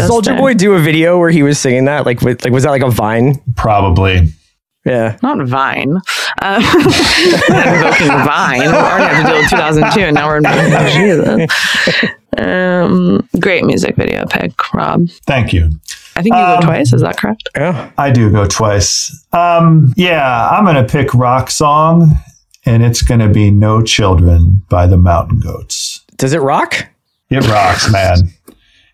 [0.00, 0.36] Soulja.
[0.36, 2.06] Boy do a video where he was singing that?
[2.06, 3.40] Like, with, like was that like a Vine?
[3.54, 4.32] Probably.
[4.84, 5.16] Yeah.
[5.22, 5.96] Not Vine.
[6.42, 8.62] Um, invoking Vine.
[8.62, 12.10] We already have to deal with 2002, and now we're in Jesus.
[12.40, 15.08] Um, great music video pick, Rob.
[15.26, 15.70] Thank you.
[16.16, 16.92] I think you Um, go twice.
[16.92, 17.48] Is that correct?
[17.54, 17.90] Yeah.
[17.98, 19.24] I do go twice.
[19.32, 22.12] Um, yeah, I'm going to pick rock song,
[22.66, 26.00] and it's going to be No Children by the Mountain Goats.
[26.16, 26.86] Does it rock?
[27.30, 28.32] It rocks, man.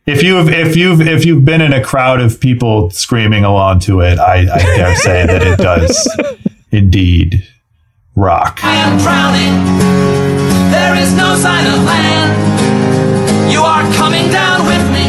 [0.07, 4.01] If you've if you've if you've been in a crowd of people screaming along to
[4.03, 6.09] it, I, I dare say that it does
[6.71, 7.43] indeed
[8.15, 8.61] rock.
[8.63, 10.71] I am drowning.
[10.71, 12.76] There is no sign of land.
[13.51, 15.07] You are coming down with me.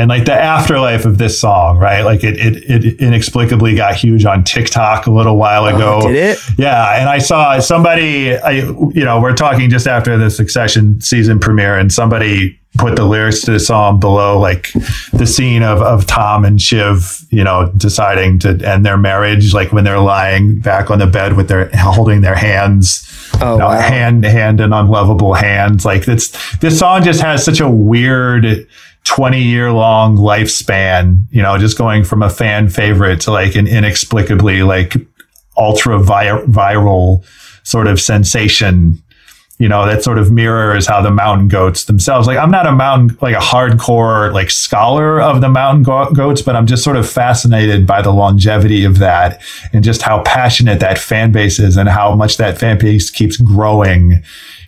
[0.00, 2.02] and like the afterlife of this song, right?
[2.02, 6.00] Like it, it, it inexplicably got huge on TikTok a little while oh, ago.
[6.06, 6.38] did it?
[6.56, 8.36] Yeah, and I saw somebody.
[8.36, 13.04] I, you know, we're talking just after the Succession season premiere, and somebody put the
[13.04, 14.72] lyrics to the song below, like
[15.12, 19.72] the scene of of Tom and Shiv, you know, deciding to end their marriage, like
[19.72, 23.06] when they're lying back on the bed with their holding their hands.
[23.40, 23.80] Oh, know, wow.
[23.80, 25.84] hand hand in unlovable hands.
[25.84, 28.66] Like this this song just has such a weird
[29.04, 33.66] 20 year long lifespan, you know, just going from a fan favorite to like an
[33.66, 34.96] inexplicably like
[35.56, 37.24] ultra vi- viral
[37.62, 39.02] sort of sensation.
[39.60, 42.26] You know, that sort of mirrors how the mountain goats themselves.
[42.26, 46.40] Like, I'm not a mountain, like a hardcore, like scholar of the mountain go- goats,
[46.40, 49.42] but I'm just sort of fascinated by the longevity of that
[49.74, 53.36] and just how passionate that fan base is and how much that fan base keeps
[53.36, 54.22] growing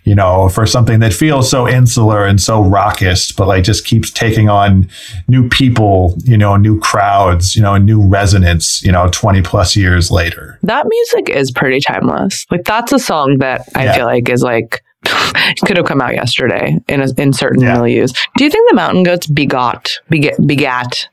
[0.05, 4.11] you know, for something that feels so insular and so raucous, but like just keeps
[4.11, 4.89] taking on
[5.27, 10.11] new people, you know, new crowds, you know, new resonance, you know, 20 plus years
[10.11, 10.59] later.
[10.63, 12.45] That music is pretty timeless.
[12.51, 13.95] Like that's a song that I Yeah.
[13.95, 14.83] feel like is like
[15.65, 18.13] could have come out yesterday in a, in certain milieus.
[18.37, 21.09] Do you think the Mountain Goats begot beget begat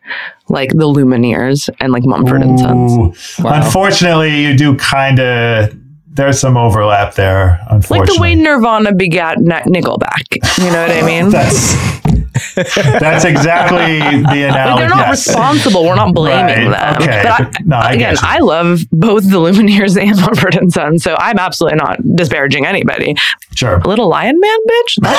[0.49, 2.93] like the Lumineers and like Mumford and Sons?
[2.93, 3.45] Ooh.
[3.49, 5.76] Unfortunately, you do kind of,
[6.12, 7.98] there's some overlap there, unfortunately.
[7.98, 10.58] Like the way Nirvana begat Nickelback.
[10.58, 11.30] You know what I mean?
[11.40, 12.00] That's
[12.54, 14.54] that's exactly the analogy.
[14.54, 15.26] Like they're not yes.
[15.26, 15.84] responsible.
[15.84, 17.02] We're not blaming Right, them.
[17.02, 17.22] okay.
[17.24, 18.16] But I, No, I again.
[18.20, 23.14] I love both the Lumineers and Mumford and Sons, so I'm absolutely not disparaging anybody.
[23.54, 23.78] Sure.
[23.78, 25.16] A little Lion Man bitch, that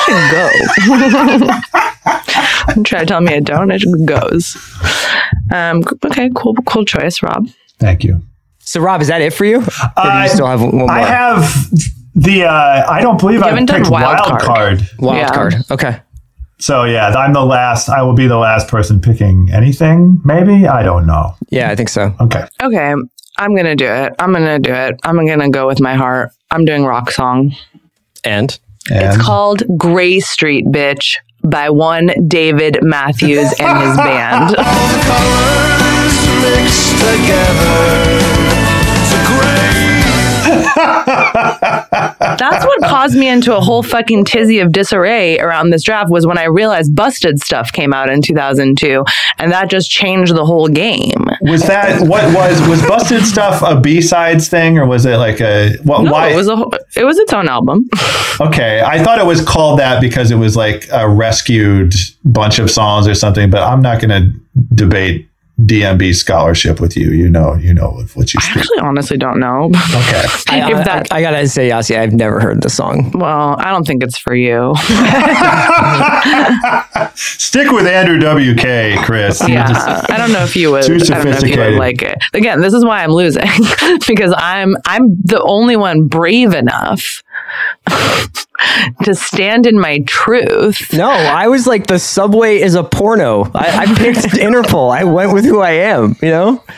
[2.66, 2.82] should go.
[2.84, 3.70] Try to tell me I don't.
[3.70, 4.56] It goes.
[5.52, 5.82] Um.
[6.04, 6.30] Okay.
[6.34, 6.54] Cool.
[6.66, 7.46] Cool choice, Rob.
[7.78, 8.22] Thank you.
[8.64, 9.58] So, Rob, is that it for you?
[9.58, 9.62] Or
[10.04, 10.90] do you still have one more?
[10.90, 11.70] I have
[12.14, 14.42] the, uh, I don't believe I haven't done picked wild wild, card.
[14.42, 14.88] card.
[14.98, 15.34] wild yeah.
[15.34, 15.54] card.
[15.70, 16.00] Okay.
[16.62, 17.88] So yeah, I'm the last.
[17.88, 20.20] I will be the last person picking anything.
[20.24, 21.34] Maybe I don't know.
[21.50, 22.14] Yeah, I think so.
[22.20, 22.46] Okay.
[22.62, 22.94] Okay.
[23.38, 24.12] I'm gonna do it.
[24.20, 24.94] I'm gonna do it.
[25.02, 26.30] I'm gonna go with my heart.
[26.52, 27.56] I'm doing rock song.
[28.22, 28.56] And
[28.88, 34.54] And It's called Grey Street Bitch by one David Matthews and his band.
[42.38, 46.26] That's what caused me into a whole fucking tizzy of disarray around this draft was
[46.26, 49.04] when I realized Busted stuff came out in 2002,
[49.38, 51.26] and that just changed the whole game.
[51.42, 55.40] Was that what was was busted stuff a B sides thing or was it like
[55.40, 56.02] a what?
[56.02, 56.28] No, why?
[56.28, 56.64] it was a
[56.96, 57.88] it was its own album.
[58.40, 62.70] okay, I thought it was called that because it was like a rescued bunch of
[62.70, 63.50] songs or something.
[63.50, 64.40] But I'm not going to
[64.74, 65.28] debate
[65.60, 67.10] DMB scholarship with you.
[67.12, 69.70] You know, you know what you I actually honestly don't know.
[69.92, 70.24] Okay.
[70.60, 73.10] I, if I- that I, gotta say, Yasi, I've never heard the song.
[73.14, 74.74] well, I don't think it's for you.
[77.14, 79.46] Stick with Andrew WK, Chris.
[79.48, 80.82] Yeah, just- I don't know if you would.
[80.84, 81.78] Too I don't know if you would sophisticated.
[81.78, 82.16] like it.
[82.32, 83.44] Again, this is why I'm losing
[84.06, 87.22] because I'm I'm the only one brave enough
[89.04, 90.92] to stand in my truth.
[90.92, 93.44] No, I was like, the subway is a porno.
[93.54, 94.94] I, I picked Interpol.
[94.94, 96.64] I went with who I am, you know?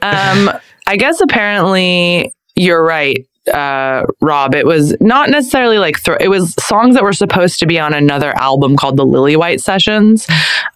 [0.00, 0.48] Um,
[0.86, 3.26] I guess apparently you're right.
[3.52, 7.66] Uh, Rob, it was not necessarily like thro- it was songs that were supposed to
[7.66, 10.28] be on another album called the Lillywhite Sessions,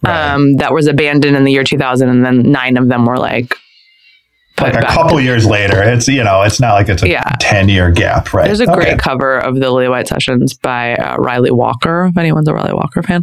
[0.05, 3.55] um, that was abandoned in the year 2000, and then nine of them were like
[4.61, 5.83] like a couple years later.
[5.83, 7.23] It's you know, it's not like it's a Yeah.
[7.41, 8.47] ten year gap, right?
[8.47, 8.75] There's a Okay.
[8.75, 13.03] great cover of the Lillywhite Sessions by uh, Ryley Walker, if anyone's a Ryley Walker
[13.03, 13.23] fan.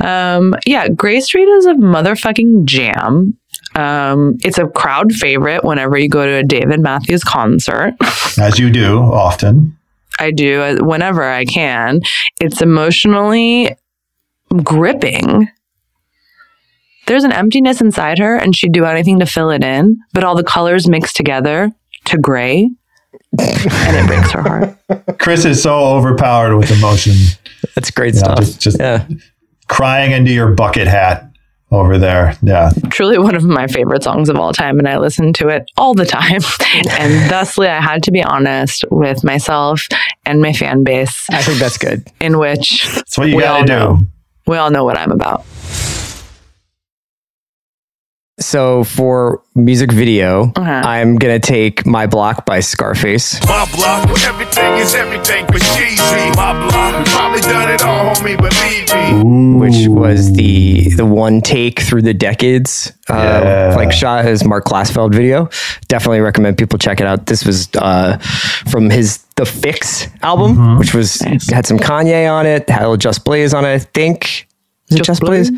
[0.00, 3.36] Um, yeah, Grey Street is a motherfucking jam.
[3.76, 7.94] Um, it's a crowd favorite whenever you go to a David Matthews concert.
[8.38, 9.76] as you do often.
[10.20, 12.00] I do uh, whenever I can.
[12.40, 13.74] It's emotionally
[14.62, 15.48] gripping.
[17.06, 20.34] There's an emptiness inside her, and she'd do anything to fill it in, but all
[20.34, 21.70] the colors mix together
[22.06, 22.70] to gray,
[23.38, 25.18] and it breaks her heart.
[25.18, 27.14] Chris is so overpowered with emotion.
[27.74, 28.38] That's great You know, stuff.
[28.38, 29.06] just just yeah.
[29.68, 31.30] crying into your bucket hat
[31.70, 32.36] over there.
[32.42, 32.70] Yeah.
[32.90, 35.92] truly one of my favorite songs of all time and I listen to it all
[35.94, 36.40] the time.
[37.00, 39.88] and thusly I had to be honest with myself
[40.24, 41.26] and my fan base.
[41.30, 42.06] I think that's good.
[42.20, 43.72] In which That's what you we got all to do.
[43.72, 43.98] know.
[44.46, 45.44] We all know what I'm about.
[48.40, 50.62] So for music video, Uh-huh.
[50.84, 53.40] I'm going to take My Block by Scarface.
[53.46, 56.30] My block, everything is everything but cheesy.
[56.36, 59.60] My block, we probably done it all, homie, believe me.
[59.60, 63.74] which was the the one take through the decades uh, Yeah.
[63.76, 65.48] like shot as Marc Klasfeld video.
[65.86, 67.26] Definitely recommend people check it out.
[67.26, 68.18] This was uh,
[68.68, 70.78] from his The Fix album, Mm-hmm.
[70.78, 71.20] which was
[71.50, 74.48] had some Kanye on it, had a little Just Blaze on it, I think.
[74.90, 75.50] Is it Just Blaze?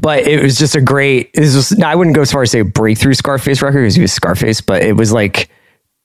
[0.00, 1.32] But it was just a great.
[1.34, 1.80] This was.
[1.82, 4.60] I wouldn't go as far as say a breakthrough Scarface record because he was Scarface,
[4.60, 5.48] but it was like.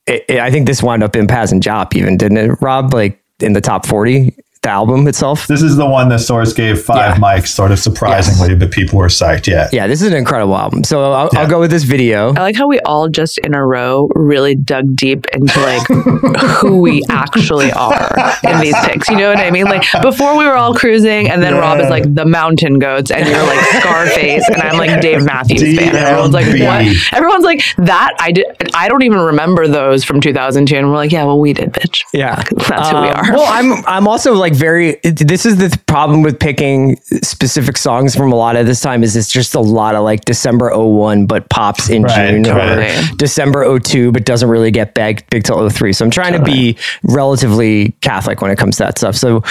[0.06, 2.94] It, it- I think this wound up in Pazz and Jop, even didn't it, Rob?
[2.94, 5.48] Like in the top forty, the album itself.
[5.48, 9.08] This is the one the source gave five mics, sort of surprisingly, but people were
[9.08, 9.48] psyched.
[9.48, 9.70] Yeah.
[9.72, 10.84] Yeah, this is an incredible album.
[10.84, 12.30] So I'll, I'll go with this video.
[12.36, 15.88] I like how we all just in a row really dug deep into like
[16.62, 18.10] who we actually are
[18.44, 19.10] in these picks.
[19.10, 19.66] You know what I mean?
[19.66, 23.28] Like before we were all cruising, and then Rob is like the Mountain Goats, and
[23.28, 25.90] you're like Scarface, and I'm like Dave Matthews fan.
[25.90, 27.14] And everyone's like, what?
[27.14, 28.14] Everyone's like that.
[28.20, 28.46] I did.
[28.74, 32.02] I don't even remember those from 2002, and we're like, yeah, well, we did, bitch.
[32.14, 32.36] Yeah,
[32.68, 33.34] That's who we Um, are.
[33.34, 35.00] Well, I'm I'm also like very.
[35.04, 39.16] This is the problem with picking specific songs from a lot of this time is
[39.16, 42.88] it's just a lot of like December 01 but pops in Right, June totally.
[42.88, 45.94] or December 02 but doesn't really get big big till 03.
[45.94, 49.16] So I'm trying to be relatively Catholic when it comes to that stuff.
[49.16, 49.44] So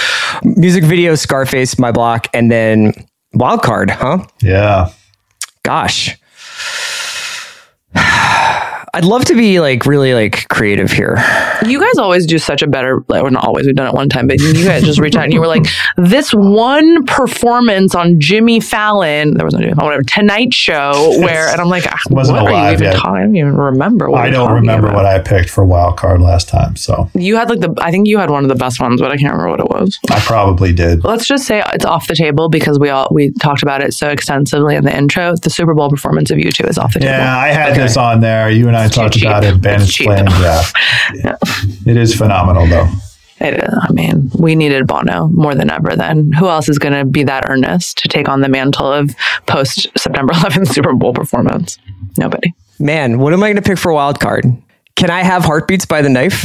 [0.43, 2.93] music video, Scarface, My Block, and then
[3.35, 4.25] Wild Card, huh?
[4.43, 4.91] Yeah.
[5.63, 6.17] Gosh.
[8.97, 11.17] I'd love to be like really like creative here.
[11.67, 14.09] You guys always do such a better, like, or not always, we've done it one
[14.09, 15.67] time, but you guys just reach out and you were like,
[15.99, 21.49] this one performance on Jimmy Fallon, there was no Jimmy Fallon, whatever, Tonight Show, where,
[21.51, 22.95] and I'm like, ah, Wasn't what are you alive even yet.
[22.97, 23.17] talking?
[23.17, 24.97] I don't even remember what I don't remember about.
[24.97, 28.07] what I picked for wild card last time, so You had like the, I think
[28.07, 29.99] you had one of the best ones, but I can't remember what it was.
[30.11, 31.05] I probably did.
[31.05, 34.09] Let's just say it's off the table because we all, we talked about it so
[34.09, 35.35] extensively in the intro.
[35.37, 37.13] The Super Bowl performance of U2 is off the table.
[37.13, 38.49] Yeah, I had this on there.
[38.51, 39.61] You and I talked about it.
[39.61, 40.07] Bandits cheap.
[40.07, 40.27] playing.
[40.27, 40.63] Yeah.
[41.15, 41.37] yeah.
[41.87, 42.89] It is phenomenal, though.
[43.39, 46.33] It, I mean, we needed Bono more than ever then.
[46.33, 49.15] Who else is going to be that earnest to take on the mantle of
[49.47, 51.79] post September 11th Super Bowl performance?
[52.17, 52.55] Nobody.
[52.79, 54.45] Man, what am I going to pick for wild card?
[54.97, 56.45] Can I have Heartbeats by the Knife?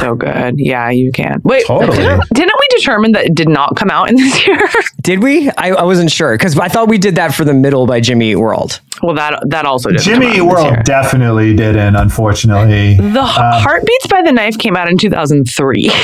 [0.00, 0.58] So good.
[0.58, 1.40] Yeah, you can.
[1.44, 1.96] Wait, Totally.
[1.96, 4.60] didn't, didn't we determine that it did not come out in this year?
[5.02, 5.50] Did we?
[5.50, 8.32] I, I wasn't sure because I thought we did that for the middle by Jimmy
[8.32, 8.80] Eat World.
[9.02, 10.82] well, that that also didn't Jimmy come out Eat this World year.
[10.84, 12.94] definitely didn't, unfortunately.
[12.96, 13.26] The Um,
[13.62, 15.90] Heartbeats by the Knife came out in 2003.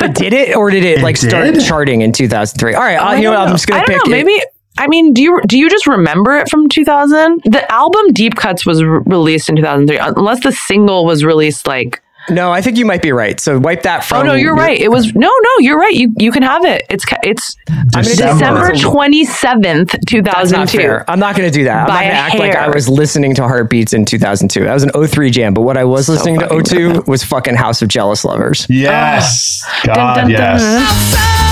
[0.00, 2.74] But did it or did it, It like start charting in 2003?
[2.74, 3.40] All right, uh, you know what?
[3.40, 4.10] I'm just gonna don't pick know.
[4.10, 4.40] Maybe
[4.76, 7.42] I mean, do you do you just remember it from 2000?
[7.44, 12.00] The album Deep Cuts was re- released in 2003, unless the single was released like.
[12.30, 13.38] No, I think you might be right.
[13.38, 14.20] So wipe that from.
[14.20, 14.78] Oh no, you're right.
[14.78, 15.94] It was no, no, you're right.
[15.94, 16.84] You you can have it.
[16.88, 17.56] It's it's
[17.90, 18.72] December.
[18.72, 21.04] December 27th, That's not 2002.
[21.08, 21.82] I'm not going to do that.
[21.82, 24.64] I'm not going to a act like I was listening to Heartbeats in 2002.
[24.64, 27.82] That was an 03 jam, but what I was listening to 02 was fucking House
[27.82, 28.66] of Jealous Lovers.
[28.70, 29.64] Yes.
[29.84, 30.62] God, Dun, dun, yes.
[30.62, 31.43] dun.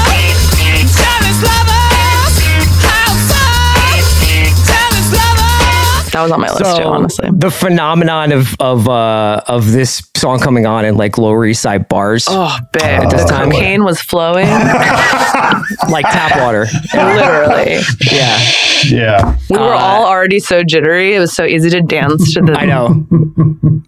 [6.12, 7.28] That was on my list too, honestly.
[7.32, 11.88] the phenomenon of of uh, of this song coming on in like Lower East Side
[11.88, 14.46] bars, Oh, babe, At this the time- cocaine was flowing,
[15.90, 16.66] like tap water.
[16.94, 17.78] literally.
[18.10, 18.38] yeah,
[18.84, 19.36] Yeah.
[19.50, 21.14] We were Uh, all already so jittery.
[21.14, 22.52] It was so easy to dance to the.
[22.52, 23.06] I know.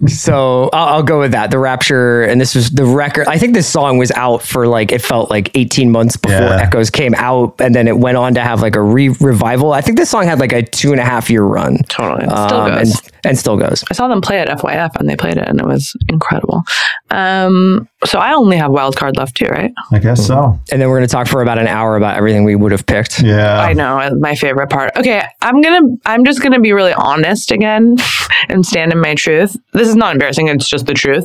[0.07, 1.51] so I'll, I'll go with that.
[1.51, 3.27] The Rapture, and this was the record.
[3.29, 6.61] I think this song was out for like it felt like 18 months before Yeah.
[6.62, 9.72] Echoes came out, and then it went on to have like a re- revival.
[9.72, 11.79] I think this song had like a two and a half year run.
[11.89, 12.14] Totally.
[12.21, 12.91] It still Um, goes.
[13.01, 13.85] and, and still goes.
[13.91, 16.62] I saw them play at FYF and they played it and it was incredible.
[17.11, 19.73] Um, so I only have wild card left too, right?
[19.93, 20.59] I guess so.
[20.73, 22.87] And then we're going to talk for about an hour about everything we would have
[22.87, 23.21] picked.
[23.23, 23.61] Yeah.
[23.61, 24.91] I know uh, my favorite part.
[24.97, 25.89] Okay, I'm gonna.
[26.07, 27.97] I'm just gonna be really honest again
[28.49, 29.57] and stand in my truth.
[29.73, 30.49] This is not embarrassing.
[30.49, 31.25] It's just the truth.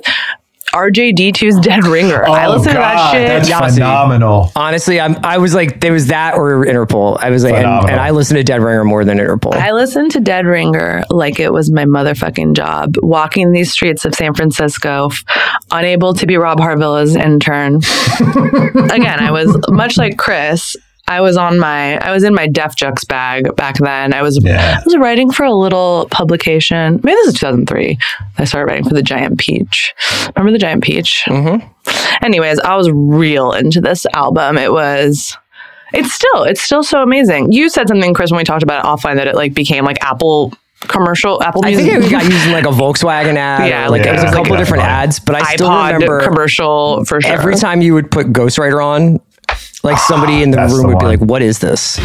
[0.73, 2.23] RJD2's Dead Ringer.
[2.27, 3.27] Oh, I listened to that shit.
[3.27, 3.67] That's Yeah.
[3.69, 4.51] phenomenal.
[4.55, 7.17] Honestly, I'm, I was like, there was that or Interpol.
[7.19, 9.53] I was like, and, and I listened to Dead Ringer more than Interpol.
[9.55, 14.13] I listened to Dead Ringer like it was my motherfucking job, walking these streets of
[14.15, 15.09] San Francisco,
[15.71, 17.75] unable to be Rob Harvilla's intern.
[18.19, 20.75] Again, I was much like Chris.
[21.09, 24.13] I was on my, I was in my Def Jux bag back then.
[24.13, 24.77] I was, Yeah.
[24.79, 26.99] I was writing for a little publication.
[27.03, 27.97] Maybe this is 2003.
[28.37, 29.93] I started writing for the Giant Peach.
[30.35, 31.23] Remember the Giant Peach?
[31.27, 31.67] Mhm.
[32.21, 34.57] Anyways, I was real into this album.
[34.57, 35.35] It was.
[35.91, 37.51] It's still, it's still so amazing.
[37.51, 39.97] You said something, Chris, when we talked about it offline that it like became like
[40.03, 43.67] Apple commercial, Apple I think it got used in like a Volkswagen ad.
[43.67, 45.93] Yeah, like yeah, it was a couple think different that's ads, but I still iPod
[45.93, 47.31] remember commercial for sure.
[47.31, 49.19] every time you would put Ghostwriter on,
[49.83, 51.97] like somebody in the room would be like, "What is this?"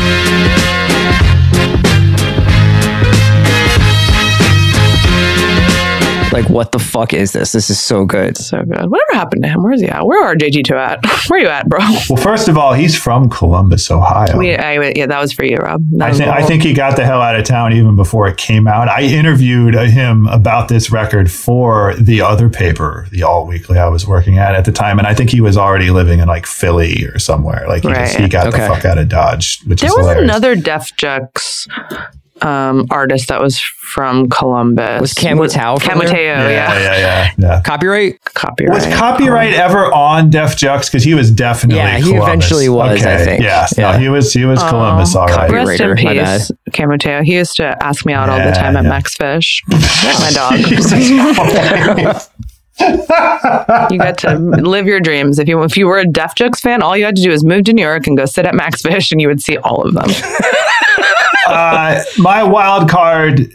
[6.34, 7.52] Like, what the fuck is this?
[7.52, 8.36] This is so good.
[8.36, 8.90] So good.
[8.90, 9.62] Whatever happened to him?
[9.62, 10.04] Where's he at?
[10.04, 11.06] Where RJD2 at?
[11.30, 11.78] Where are you at, bro?
[12.10, 14.36] Well, first of all, he's from Columbus, Ohio.
[14.36, 15.82] We, I, yeah, that was for you, Rob.
[15.92, 18.26] That I was think I think he got the hell out of town even before
[18.26, 18.88] it came out.
[18.88, 23.86] I interviewed uh, him about this record for the other paper, the All Weekly I
[23.88, 26.46] was working at at the time, and I think he was already living in like
[26.46, 27.64] Philly or somewhere.
[27.68, 28.58] Like he, just, he got Okay.
[28.60, 30.24] the fuck out of Dodge, which There is was hilarious.
[30.24, 31.68] another Def Jux
[32.42, 35.00] um, artist that was from Columbus.
[35.00, 35.98] Was Camu Tao Cam?
[35.98, 36.78] Mateo, yeah, yeah.
[36.78, 37.62] yeah, yeah, yeah.
[37.64, 38.18] Copywrite?
[38.20, 38.70] Copywrite.
[38.70, 40.86] Was Copywrite ever on Def Jux?
[40.90, 42.26] Because he was definitely Yeah, he Columbus.
[42.28, 43.42] eventually was, I think.
[43.42, 43.92] Yes, Yeah.
[43.92, 45.14] no, he was he was Columbus.
[45.14, 45.50] All right.
[45.50, 47.22] Rest in Copywriter, peace, Camu Tao.
[47.22, 48.84] He used to ask me out all the Yeah, time at.
[48.84, 49.62] Max Fish.
[49.68, 50.58] my dog.
[53.90, 55.38] you got to live your dreams.
[55.38, 57.44] If you if you were a Def Jux fan, all you had to do is
[57.44, 59.82] move to New York and go sit at Max Fish, and you would see all
[59.86, 60.08] of them.
[61.46, 63.52] uh, my wild card.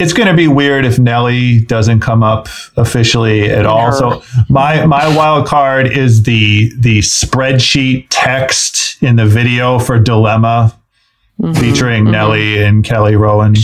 [0.00, 2.46] It's going to be weird if Nelly doesn't come up
[2.76, 3.90] officially at all.
[3.90, 10.78] So my my wild card is the the spreadsheet text in the video for Dilemma,
[11.54, 13.58] featuring Nelly and Kelly Rowland.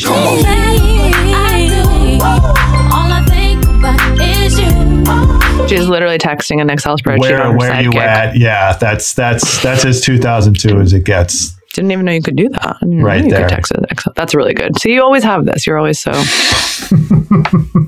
[5.68, 8.00] She's literally texting an Excel spreadsheet Where on her where you sidekick.
[8.00, 8.36] at?
[8.36, 11.57] Yeah, that's that's that's as 2002 as it gets.
[11.75, 12.77] Didn't even know you could do that.
[12.83, 13.41] Right there.
[13.41, 13.85] could text it.
[13.91, 14.12] Excel.
[14.14, 14.79] That's really good.
[14.79, 15.66] So you always have this.
[15.66, 16.12] You're always so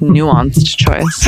[0.03, 1.27] nuanced choice.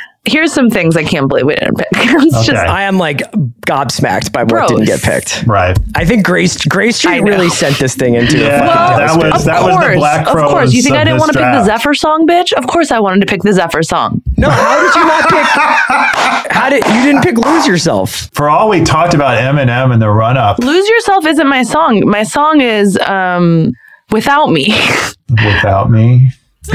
[0.26, 1.88] Here's some things I can't believe we didn't pick.
[1.94, 3.18] it's just I am like
[3.62, 4.68] gobsmacked by what Bros.
[4.70, 5.44] didn't get picked.
[5.46, 5.78] Right.
[5.94, 9.40] I think Grace Grace Street really sent this thing into Yeah, a fucking that was
[9.42, 10.72] of that was course, the Black of course.
[10.72, 11.64] You think I didn't want to pick the.
[11.64, 12.52] Zephyr song, bitch?
[12.52, 14.22] Of course I wanted to pick the Zephyr song.
[14.36, 16.52] No, how did you not pick?
[16.56, 18.30] How did you didn't pick "Lose Yourself"?
[18.32, 22.00] For all we talked about Eminem and the run up Lose Yourself isn't my song.
[22.08, 23.72] My song is um,
[24.10, 24.68] Without Me.
[25.30, 26.30] without me.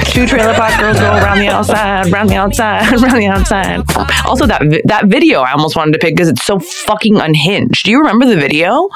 [0.05, 3.83] Two trailer park girls go around the outside, around the outside, around the outside.
[4.25, 7.83] Also, that vi- that video I almost wanted to pick because it's so fucking unhinged.
[7.85, 8.89] Do you remember the video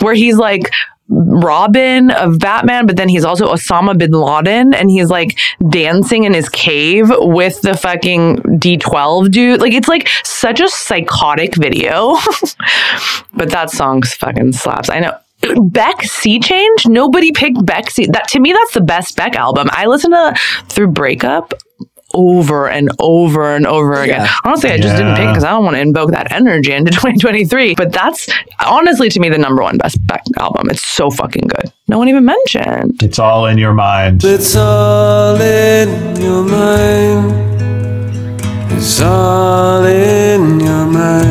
[0.00, 0.70] where he's like
[1.08, 5.38] Robin of Batman, but then he's also Osama bin Laden, and he's like
[5.68, 9.60] dancing in his cave with the fucking D12 dude?
[9.60, 12.16] Like it's like such a psychotic video,
[13.34, 14.88] but that song fucking slaps.
[14.88, 15.16] I know.
[15.70, 16.86] Beck Sea Change?
[16.86, 18.06] Nobody picked Beck Sea.
[18.06, 19.68] That to me, that's the best Beck album.
[19.72, 20.34] I listened to
[20.68, 21.54] through Breakup
[22.12, 24.22] over and over and over again.
[24.22, 24.34] Yeah.
[24.44, 27.74] Honestly, I just didn't pick because I don't want to invoke that energy into 2023.
[27.76, 28.28] But that's
[28.66, 30.68] honestly to me the number one best Beck album.
[30.70, 31.72] It's so fucking good.
[31.88, 33.02] No one even mentioned.
[33.02, 34.22] It's all in your mind.
[34.24, 37.48] It's all in your mind.
[38.72, 41.29] It's all in your mind.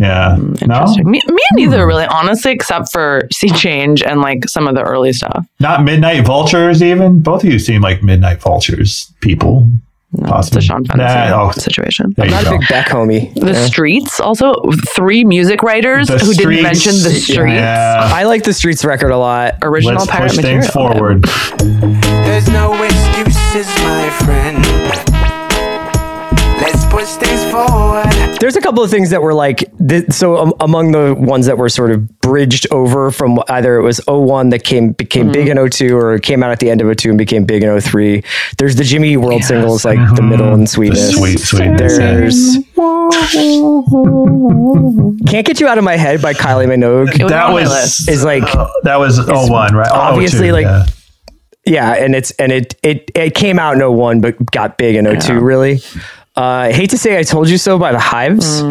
[0.00, 0.36] Yeah.
[0.38, 4.74] Mm, no, Me, me neither, really, honestly, except for Sea Change and like some of
[4.74, 5.46] the early stuff.
[5.60, 6.82] not Midnight Vultures.
[6.82, 9.68] Even both of you seem like Midnight Vultures people.
[10.12, 12.12] It's a Sean Fantasy Nah, oh, situation.
[12.16, 13.32] there you Not a big Beck homie.
[13.34, 13.64] The Yeah.
[13.66, 14.54] Streets, also
[14.96, 17.52] three music writers The who Streets, didn't mention the Streets.
[17.54, 18.10] Yeah.
[18.12, 19.58] I like the Streets record a lot.
[19.62, 20.62] Original Let's pirate push material.
[20.62, 21.22] things forward.
[22.26, 24.64] There's no excuses, my friend.
[26.60, 27.99] Let's push things forward.
[28.40, 31.58] There's a couple of things that were like, th- so um, among the ones that
[31.58, 35.70] were sort of bridged over from either it was 01 that came became big in
[35.70, 38.24] 02 or it came out at the end of 02 and became big in 03.
[38.58, 41.12] There's the Jimmy Eat World singles like The Middle and Sweetness.
[41.12, 41.18] Mm-hmm.
[41.18, 41.98] sweet sweetness.
[41.98, 42.56] There's
[45.30, 47.22] Can't Get You Out of My Head by Kylie Minogue.
[47.22, 48.44] Was That was is like
[48.84, 49.90] that was 01, right?
[49.90, 50.86] Obviously, 02, like, yeah.
[51.66, 55.20] yeah, and it's and it it it came out in 01 but got big in
[55.20, 55.80] 02 really.
[56.36, 58.62] Uh, hate to say I told you so by the Hives.
[58.62, 58.70] I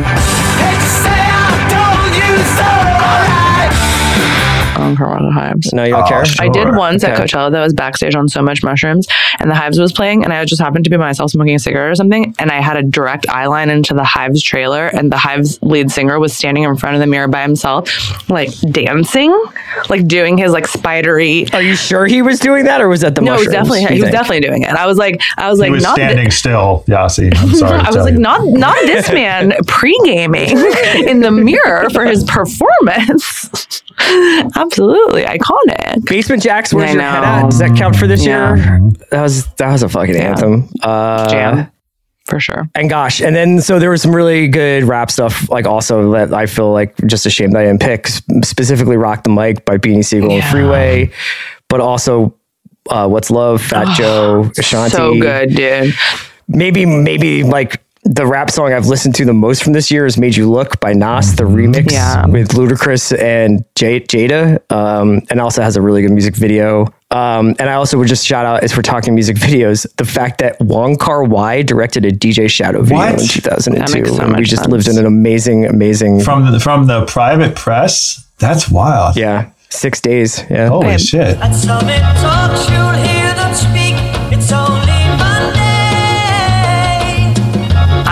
[4.80, 5.74] don't care about the Hives.
[5.74, 6.26] No, you don't Oh, care.
[6.26, 6.46] sure.
[6.46, 7.24] I did once at Okay.
[7.24, 9.08] Coachella that was backstage on So Much Mushrooms,
[9.40, 11.92] and the Hives was playing, and I just happened to be myself smoking a cigarette
[11.92, 15.18] or something, and I had a direct eye line into the Hives trailer, and the
[15.18, 19.32] Hives lead singer was standing in front of the mirror by himself, like dancing,
[19.90, 21.46] like doing his like spidery.
[21.54, 23.54] Are you sure he was doing that, or was that the No, he was mushrooms,
[23.70, 24.70] definitely you he was definitely doing it.
[24.70, 27.30] I was like, I was He like, was not thi- standing still, Yasi.
[27.36, 27.80] I'm sorry.
[27.80, 28.20] I was like, you.
[28.20, 30.58] not not this man pre gaming
[31.08, 33.84] in the mirror for his performance.
[34.72, 36.06] Absolutely iconic.
[36.06, 37.50] Basement Jaxx, where's I your head at?
[37.50, 38.56] Does that count for this Yeah.
[38.56, 38.80] year?
[39.12, 40.70] That was that was a fucking anthem.
[40.84, 41.72] Uh, Jam.
[42.26, 42.70] For sure.
[42.76, 46.32] And gosh, and then so there was some really good rap stuff, like also that
[46.32, 48.08] I feel like just ashamed that I didn't pick.
[48.44, 51.10] Specifically, "Rock the Mic" by Beanie Sigel and Freeway,
[51.70, 52.36] but also
[52.92, 54.96] uh, "What's Love," Fat Joe, Ashanti.
[54.96, 55.96] So good, dude.
[56.48, 60.18] Maybe maybe like the rap song I've listened to the most from this year is
[60.18, 62.26] "Made You Look" by Nas, the remix Yeah.
[62.26, 66.88] with Ludacris and J- Jada, um, and also has a really good music video.
[67.12, 70.40] Um, and I also would just shout out, as we're talking music videos, the fact
[70.40, 73.22] that Wong Kar Wai directed a DJ Shadow video What?
[73.22, 73.80] in 2002.
[73.80, 74.72] That makes so and we just sense.
[74.72, 76.22] lived in an amazing, amazing.
[76.22, 78.26] from the from the private press.
[78.40, 79.18] That's wild.
[79.18, 80.44] yeah, six days.
[80.50, 80.70] Yeah.
[80.70, 81.38] Holy shit.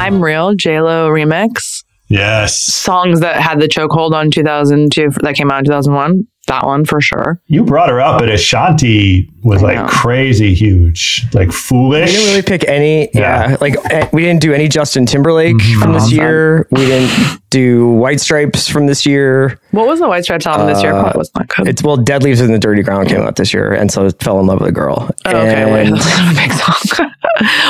[0.07, 1.83] I'm Real, JLo remix.
[2.07, 2.57] Yes.
[2.63, 6.25] Songs that had the chokehold on 2002 that came out in 2001.
[6.47, 7.41] That one for sure.
[7.47, 9.87] You brought her up, but Ashanti was I like know.
[9.87, 12.09] crazy huge, like foolish.
[12.09, 13.09] We didn't really pick any.
[13.13, 13.57] Yeah, Yeah.
[13.59, 16.65] like eh, we didn't do any Justin Timberlake from this year.
[16.71, 19.59] We didn't do White Stripes from this year.
[19.71, 20.93] What was the White Stripes album this year?
[20.93, 21.67] Uh, Probably was not good.
[21.67, 24.39] It's well, Dead Leaves in the Dirty Ground came out this year, and so fell
[24.39, 25.09] in love with a girl.
[25.25, 27.11] Oh, okay, wait, that's a big song.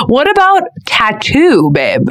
[0.07, 2.07] what about Tattoo, babe?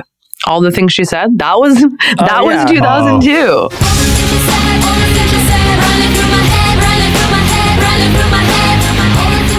[0.47, 1.39] All the things she said.
[1.39, 2.63] That was oh, that Oh, yeah.
[2.65, 3.69] was 2002.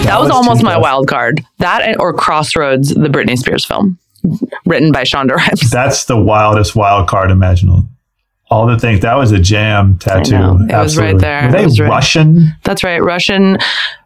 [0.04, 1.44] That was almost my wild card.
[1.58, 3.98] That or Crossroads, the Britney Spears film,
[4.64, 5.70] written by Shonda Rhimes.
[5.70, 7.84] That's the wildest wild card imaginable.
[8.50, 10.34] All the things that was a jam tattoo.
[10.66, 11.46] It was right there.
[11.46, 12.54] Were they was right- Russian?
[12.64, 13.58] That's right, Russian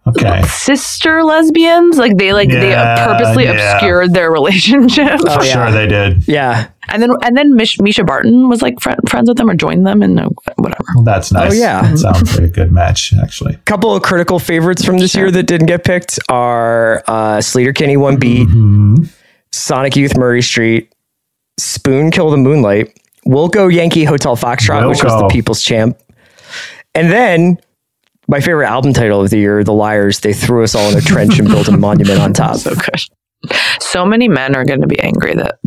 [0.05, 0.43] Okay.
[0.43, 1.97] sister lesbians.
[1.97, 3.75] Like they like they purposely yeah.
[3.75, 5.21] obscured their relationship.
[5.25, 5.53] Oh, yeah.
[5.53, 6.27] sure they did.
[6.27, 6.69] yeah.
[6.89, 9.87] And then and then Mish, Mischa Barton was like fri friends with them or joined
[9.87, 10.85] them and uh, whatever.
[10.97, 11.53] Well, that's nice.
[11.53, 11.83] Oh, yeah.
[11.83, 13.55] That sounds like a good match, actually.
[13.55, 17.75] A couple of critical favorites from this year that didn't get picked are uh, Sleater
[17.75, 19.05] Kinney One Beat, Mm-hmm.
[19.53, 20.93] Sonic Youth Murray Street,
[21.59, 25.97] Spoon Kill the Moonlight, Wilco Yankee Hotel Foxtrot, which was the People's Champ,
[26.95, 27.59] and then
[28.33, 30.21] my favorite album title of the year, The Liars.
[30.21, 32.57] They threw us all in a trench and built a monument on top.
[32.63, 33.53] So good.
[33.81, 35.59] So many men are going to be angry that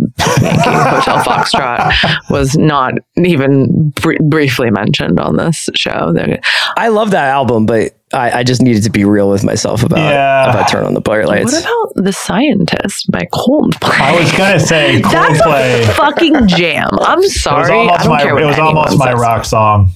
[0.42, 6.12] Yankee Hotel Foxtrot was not even br- briefly mentioned on this show.
[6.14, 6.40] They're-
[6.78, 10.00] I love that album, but I, I just needed to be real with myself about
[10.00, 10.50] Yeah.
[10.50, 11.52] about Turn on the Bright Lights.
[11.52, 14.00] What about The Scientist by Coldplay?
[14.00, 15.82] I was gonna say That's Coldplay.
[15.82, 16.90] a fucking jam.
[17.02, 17.72] I'm It was sorry.
[17.72, 18.22] I almost don't my.
[18.24, 19.90] care It was almost my rock song.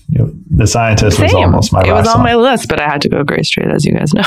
[0.52, 2.24] The scientist was almost my it rock was on song.
[2.24, 4.24] my list, but I had to go Grey Street, as you guys know.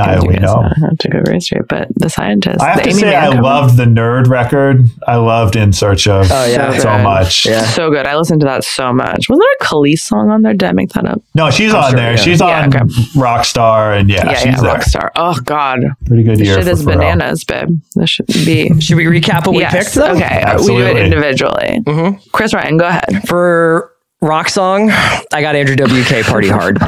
[0.00, 0.54] I, we know.
[0.54, 2.60] I have to go very straight, but the scientist.
[2.60, 4.86] I have the to Amy say, I loved the Nerd record.
[5.06, 6.72] I loved In Search of Oh, yeah.
[6.78, 7.02] so good.
[7.02, 7.46] much.
[7.46, 7.62] Yeah.
[7.64, 8.06] So good.
[8.06, 9.28] I listened to that so much.
[9.28, 10.52] Wasn't there a Kelis song on there?
[10.54, 11.20] Did I make that up?
[11.34, 12.10] No, she's I'm on sure, there.
[12.12, 12.16] yeah.
[12.16, 12.84] She's Yeah, on okay.
[13.14, 14.74] Rockstar, and yeah, Yeah, she's yeah, there.
[14.76, 15.10] Rockstar.
[15.16, 16.98] Oh God, Pretty good this year shit for is Pharrell.
[16.98, 17.68] bananas, babe.
[17.94, 18.70] This should be.
[18.80, 19.72] Should we recap what we yes.
[19.72, 19.94] picked?
[19.94, 20.12] Though?
[20.14, 21.80] Okay, we do it individually.
[21.84, 22.32] Mhm.
[22.32, 23.26] Chris Ryan, go ahead.
[23.28, 26.78] For rock song, I got Andrew WK Party Hard.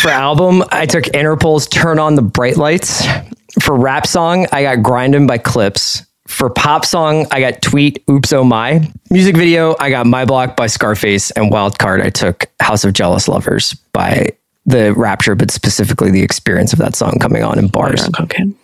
[0.00, 3.06] For album, I took Interpol's Turn on the Bright Lights.
[3.60, 6.04] For rap song, I got Grindin' by Clipse.
[6.26, 8.90] For pop song, I got Tweet Oops Oh My.
[9.10, 11.30] Music video, I got My Block by Scarface.
[11.32, 14.30] And wild card, I took House of Jealous Lovers by
[14.66, 18.02] the Rapture, but specifically the experience of that song coming on in bars.
[18.02, 18.54] Oh on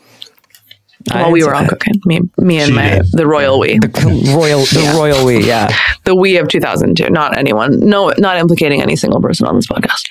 [1.08, 1.24] cocaine.
[1.24, 2.00] I we were say on cocaine.
[2.04, 3.12] Me, me and She my did.
[3.12, 3.88] the royal we, The
[4.36, 5.68] royal, the royal we, yeah.
[6.04, 7.10] the we of 2002.
[7.10, 7.80] Not anyone.
[7.80, 10.06] No, not implicating any single person on this podcast.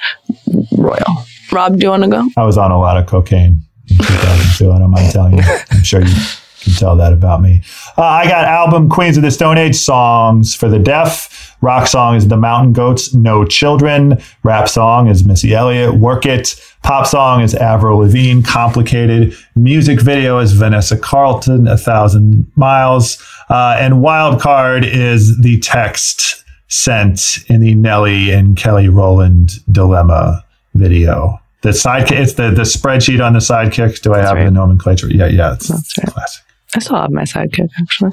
[0.77, 1.25] Royal.
[1.51, 2.27] Rob, do you want to go?
[2.37, 4.71] I was on a lot of cocaine in 2002.
[4.71, 5.43] I don't mind telling you.
[5.71, 6.13] I'm sure you
[6.61, 7.61] can tell that about me.
[7.97, 11.55] Uh, I got album Queens of the Stone Age songs for the deaf.
[11.61, 14.21] Rock song is The Mountain Goats, No Children.
[14.43, 16.55] Rap song is Missy Elliott, Work It.
[16.83, 19.35] Pop song is Avril Lavigne, Complicated.
[19.55, 23.21] Music video is Vanessa Carlton, A Thousand Miles.
[23.49, 30.45] Uh, and wild card is the text sent in the Nelly and Kelly Rowland dilemma
[30.75, 31.41] video.
[31.61, 34.01] The sidekick, it's the, the spreadsheet on the sidekicks.
[34.01, 34.45] Do I have right.
[34.45, 35.09] the nomenclature?
[35.09, 36.07] Yeah, yeah, it's That's right.
[36.07, 36.43] classic.
[36.75, 38.11] I still have my sidekick actually.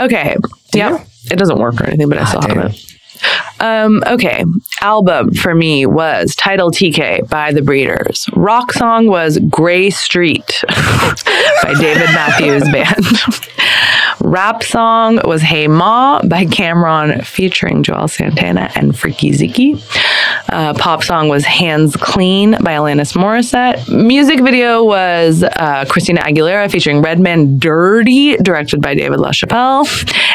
[0.00, 0.36] Okay.
[0.74, 1.06] Yep.
[1.30, 2.95] It doesn't work or anything, but I still have it.
[3.60, 4.44] Um, okay.
[4.80, 8.26] Album for me was Title TK by The Breeders.
[8.34, 13.06] Rock song was Grey Street by David Matthews Band.
[14.20, 19.80] Rap song was Hey Ma by Cam'ron featuring Juelz Santana and Freekey Zekey.
[20.48, 23.88] Uh, pop song was Hands Clean by Alanis Morissette.
[23.88, 29.86] Music video was uh, Christina Aguilera featuring Redman Dirty, directed by David LaChapelle.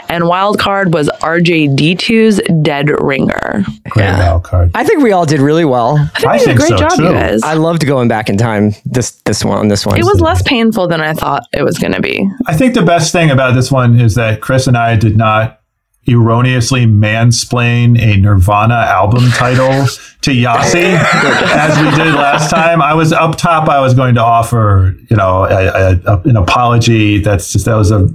[0.10, 2.42] And wild card was RJD2's
[2.72, 3.66] Dead Ringer.
[3.90, 4.72] Great wild card.
[4.74, 5.98] I think we all did really well.
[6.26, 7.04] I You did a great so, job, too.
[7.04, 7.44] you guys.
[7.44, 10.00] I loved going back in time this this one this one.
[10.00, 12.26] It was less painful than I thought it was going to be.
[12.48, 15.60] I think the best thing about this one is that Chris and I did not
[16.08, 19.86] erroneously mansplain a Nirvana album title
[20.22, 22.82] to Yasi as we did last time.
[22.82, 23.68] I was up top.
[23.68, 27.20] I was going to offer, you know, a, a, a- an apology.
[27.20, 28.08] That's just that was a.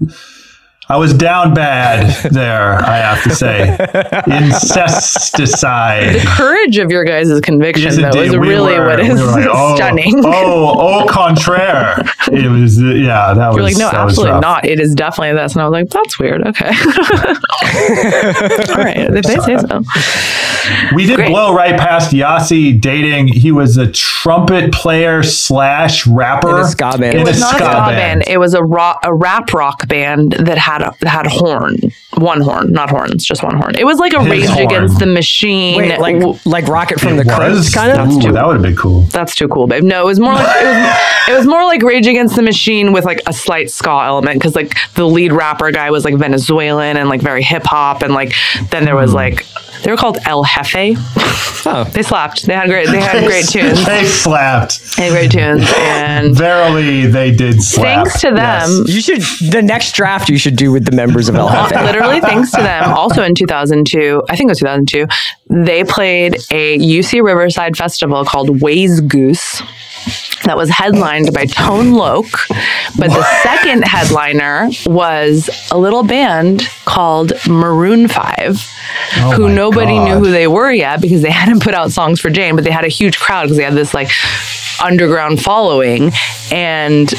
[0.89, 2.75] I was down bad there.
[2.81, 3.71] I have to say,
[4.29, 6.15] incesticide.
[6.15, 9.21] The courage of your guys' conviction, Yes, though, is We really were- what we is
[9.21, 10.23] were like, oh, stunning.
[10.25, 11.97] Oh, au contraire.
[12.31, 13.75] It was, yeah, that You're was.
[13.75, 14.43] like, no, that absolutely rough.
[14.43, 14.65] not.
[14.65, 15.55] It is definitely this.
[15.55, 16.47] And I was like, that's weird.
[16.47, 16.67] Okay.
[18.73, 18.97] All right.
[18.97, 19.83] If they say so.
[20.95, 21.29] We did Great.
[21.31, 23.29] blow right past Yasi dating.
[23.29, 27.17] He was a trumpet player slash rapper In a ska band.
[27.19, 27.97] It was a not a ska ska band.
[27.97, 28.25] band.
[28.27, 31.77] It was a rock, a rap rock band that had a, had horn,
[32.19, 33.75] one horn, not horns, just one horn.
[33.77, 34.67] It was like a His Rage horn.
[34.67, 35.79] Against the Machine.
[35.79, 38.09] Wait, like w- like Rocket from It the Crypt, kind of.
[38.11, 39.03] Ooh, that would have been cool.
[39.03, 39.83] That's too cool, babe.
[39.83, 42.93] No, it was more like it was, it was more like Rage Against the Machine
[42.93, 46.97] with like a slight ska element because like the lead rapper guy was like Venezuelan
[46.97, 48.33] and like very hip hop and like
[48.71, 49.17] then there was hmm.
[49.17, 49.47] like
[49.83, 50.97] they were called El Jefe.
[51.69, 51.85] Oh.
[51.93, 52.47] They slapped.
[52.47, 52.89] They had great.
[52.89, 53.85] They had great tunes.
[53.87, 54.97] they slapped.
[54.97, 56.37] They had great tunes and.
[56.37, 58.05] Verily, they did slap.
[58.05, 58.89] Thanks to them, Yes.
[58.89, 61.73] You should the next draft you should do with the members of El Jefe.
[61.87, 65.07] literally thanks to them also in 2002 i think it was 2002
[65.65, 69.63] they played a uc riverside festival called ways goose
[70.45, 72.27] that was headlined by Tone Loc,
[72.99, 78.73] but the second headliner was a little band called Maroon 5,
[79.17, 80.05] Oh who nobody God.
[80.05, 82.71] knew who they were yet because they hadn't put out songs for Jane, but they
[82.71, 84.11] had a huge crowd because they had this like
[84.83, 86.13] underground following
[86.53, 87.13] and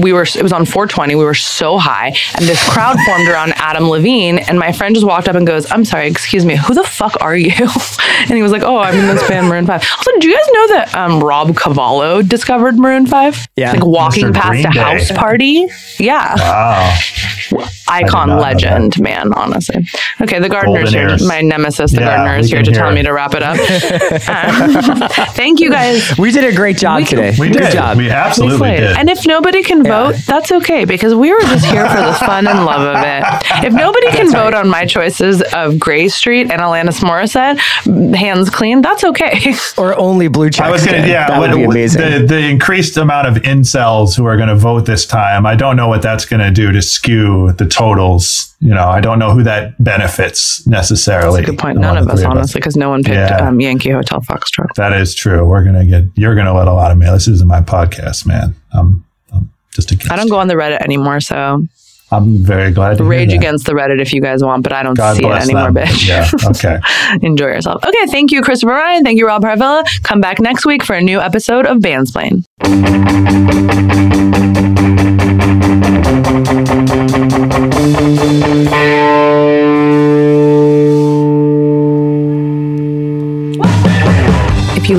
[0.00, 3.52] we were it was on 420 we were so high and this crowd formed around
[3.56, 6.74] adam levine and my friend just walked up and goes i'm sorry excuse me who
[6.74, 7.52] the fuck are you
[8.20, 10.48] and he was like oh i'm in this band maroon 5 also do you guys
[10.52, 13.72] know that um, rob cavallo discovered maroon 5 Yeah.
[13.72, 14.34] like walking Mr.
[14.34, 14.80] past Green a Day.
[14.80, 15.66] house party
[15.98, 16.34] yeah
[17.52, 17.66] Wow.
[17.88, 19.86] icon legend man honestly
[20.20, 22.94] okay the gardener's Golden here my nemesis the Yeah, gardener is here to tell it.
[22.94, 23.56] me to wrap it up
[24.28, 27.34] Um, thank you guys We did a great job today.
[27.38, 27.58] We did.
[27.58, 27.72] Good did.
[27.72, 27.96] job.
[27.98, 28.80] We absolutely Slayed.
[28.80, 28.96] did.
[28.96, 32.46] And if nobody can vote, that's okay because we were just here for the fun
[32.46, 33.64] and love of it.
[33.66, 37.58] If nobody can vote on my choices of Grey Street and Alanis Morissette,
[38.14, 39.54] hands clean, that's okay.
[39.78, 40.66] Or only blue check.
[40.66, 42.00] I was going to, yeah, that would be amazing.
[42.00, 45.76] The, the increased amount of incels who are going to vote this time, I don't
[45.76, 48.54] know what that's going to do to skew the totals.
[48.60, 51.42] You know, I don't know who that benefits necessarily.
[51.42, 51.78] Good point.
[51.78, 53.48] None of the us, honestly, because no one picked Yeah.
[53.48, 54.68] um, Yankee Hotel Foxtrot.
[54.76, 55.44] That is true.
[55.46, 57.12] We're going to get, you're going to let a lot of mail.
[57.12, 58.54] This isn't my podcast, man.
[58.72, 59.04] I'm,
[59.76, 61.62] Just I don't go on the Reddit anymore, so
[62.10, 65.16] I'm very glad rage against the Reddit if you guys want, but I don't God
[65.16, 65.84] see it anymore, them.
[65.86, 66.06] bitch.
[66.06, 66.30] Yeah.
[66.50, 66.78] Okay.
[67.26, 67.84] Enjoy yourself.
[67.84, 69.04] Okay, thank you, Christopher Ryan.
[69.04, 69.84] Thank you, Rob Harvilla.
[70.02, 72.44] Come back next week for a new episode of Bandsplain.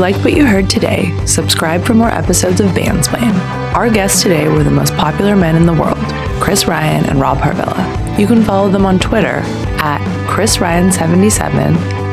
[0.08, 3.34] Liked what you heard today, subscribe for more episodes of Bandsplain.
[3.76, 5.98] Our guests today were the most popular men in the world,
[6.40, 8.18] Chris Ryan and Rob Harvilla.
[8.18, 9.42] You can follow them on Twitter
[9.82, 11.52] at Chris Ryan77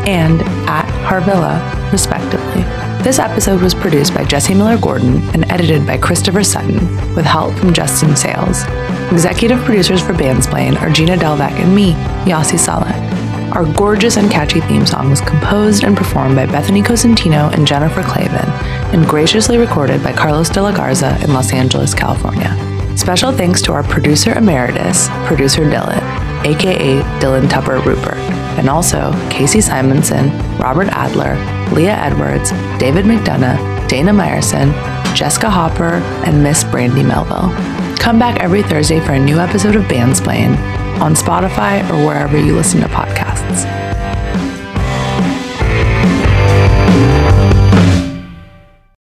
[0.08, 2.62] and at Harvilla, respectively.
[3.04, 6.80] This episode was produced by Jesse Miller Gordon and edited by Christopher Sutton,
[7.14, 8.64] with help from Justin Sales.
[9.12, 11.92] Executive producers for Bandsplain are Gina Delvac and me,
[12.28, 13.03] Yasi Saleh.
[13.54, 18.02] Our gorgeous and catchy theme song was composed and performed by Bethany Cosentino and Jennifer
[18.02, 18.48] Clavin,
[18.92, 22.52] and graciously recorded by Carlos de la Garza in Los Angeles, California.
[22.96, 26.02] Special thanks to our producer emeritus, producer Dylan,
[26.44, 28.18] aka Dylan Tupper Rupert,
[28.58, 31.36] and also Casey Simonson, Robert Adler,
[31.72, 32.50] Leah Edwards,
[32.80, 34.72] David McDonough, Dana Meyerson,
[35.14, 37.54] Jessica Hopper, and Miss Brandy Melville.
[37.98, 42.54] Come back every Thursday for a new episode of Bandsplain on Spotify or wherever you
[42.54, 43.64] listen to podcasts.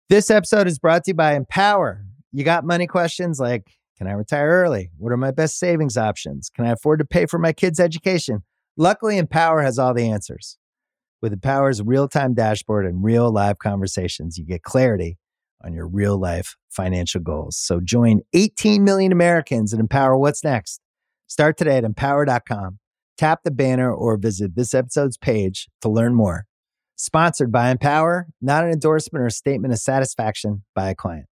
[0.09, 2.05] This episode is brought to you by Empower.
[2.31, 4.89] You got money questions like Can I retire early?
[4.97, 6.49] What are my best savings options?
[6.49, 8.43] Can I afford to pay for my kids' education?
[8.77, 10.57] Luckily, Empower has all the answers.
[11.21, 15.17] With Empower's real time dashboard and real live conversations, you get clarity
[15.63, 17.57] on your real life financial goals.
[17.57, 20.79] So join 18 million Americans and empower what's next.
[21.27, 22.79] Start today at empower.com.
[23.17, 26.45] Tap the banner or visit this episode's page to learn more.
[26.95, 31.27] Sponsored by Empower, not an endorsement or statement of satisfaction by a client.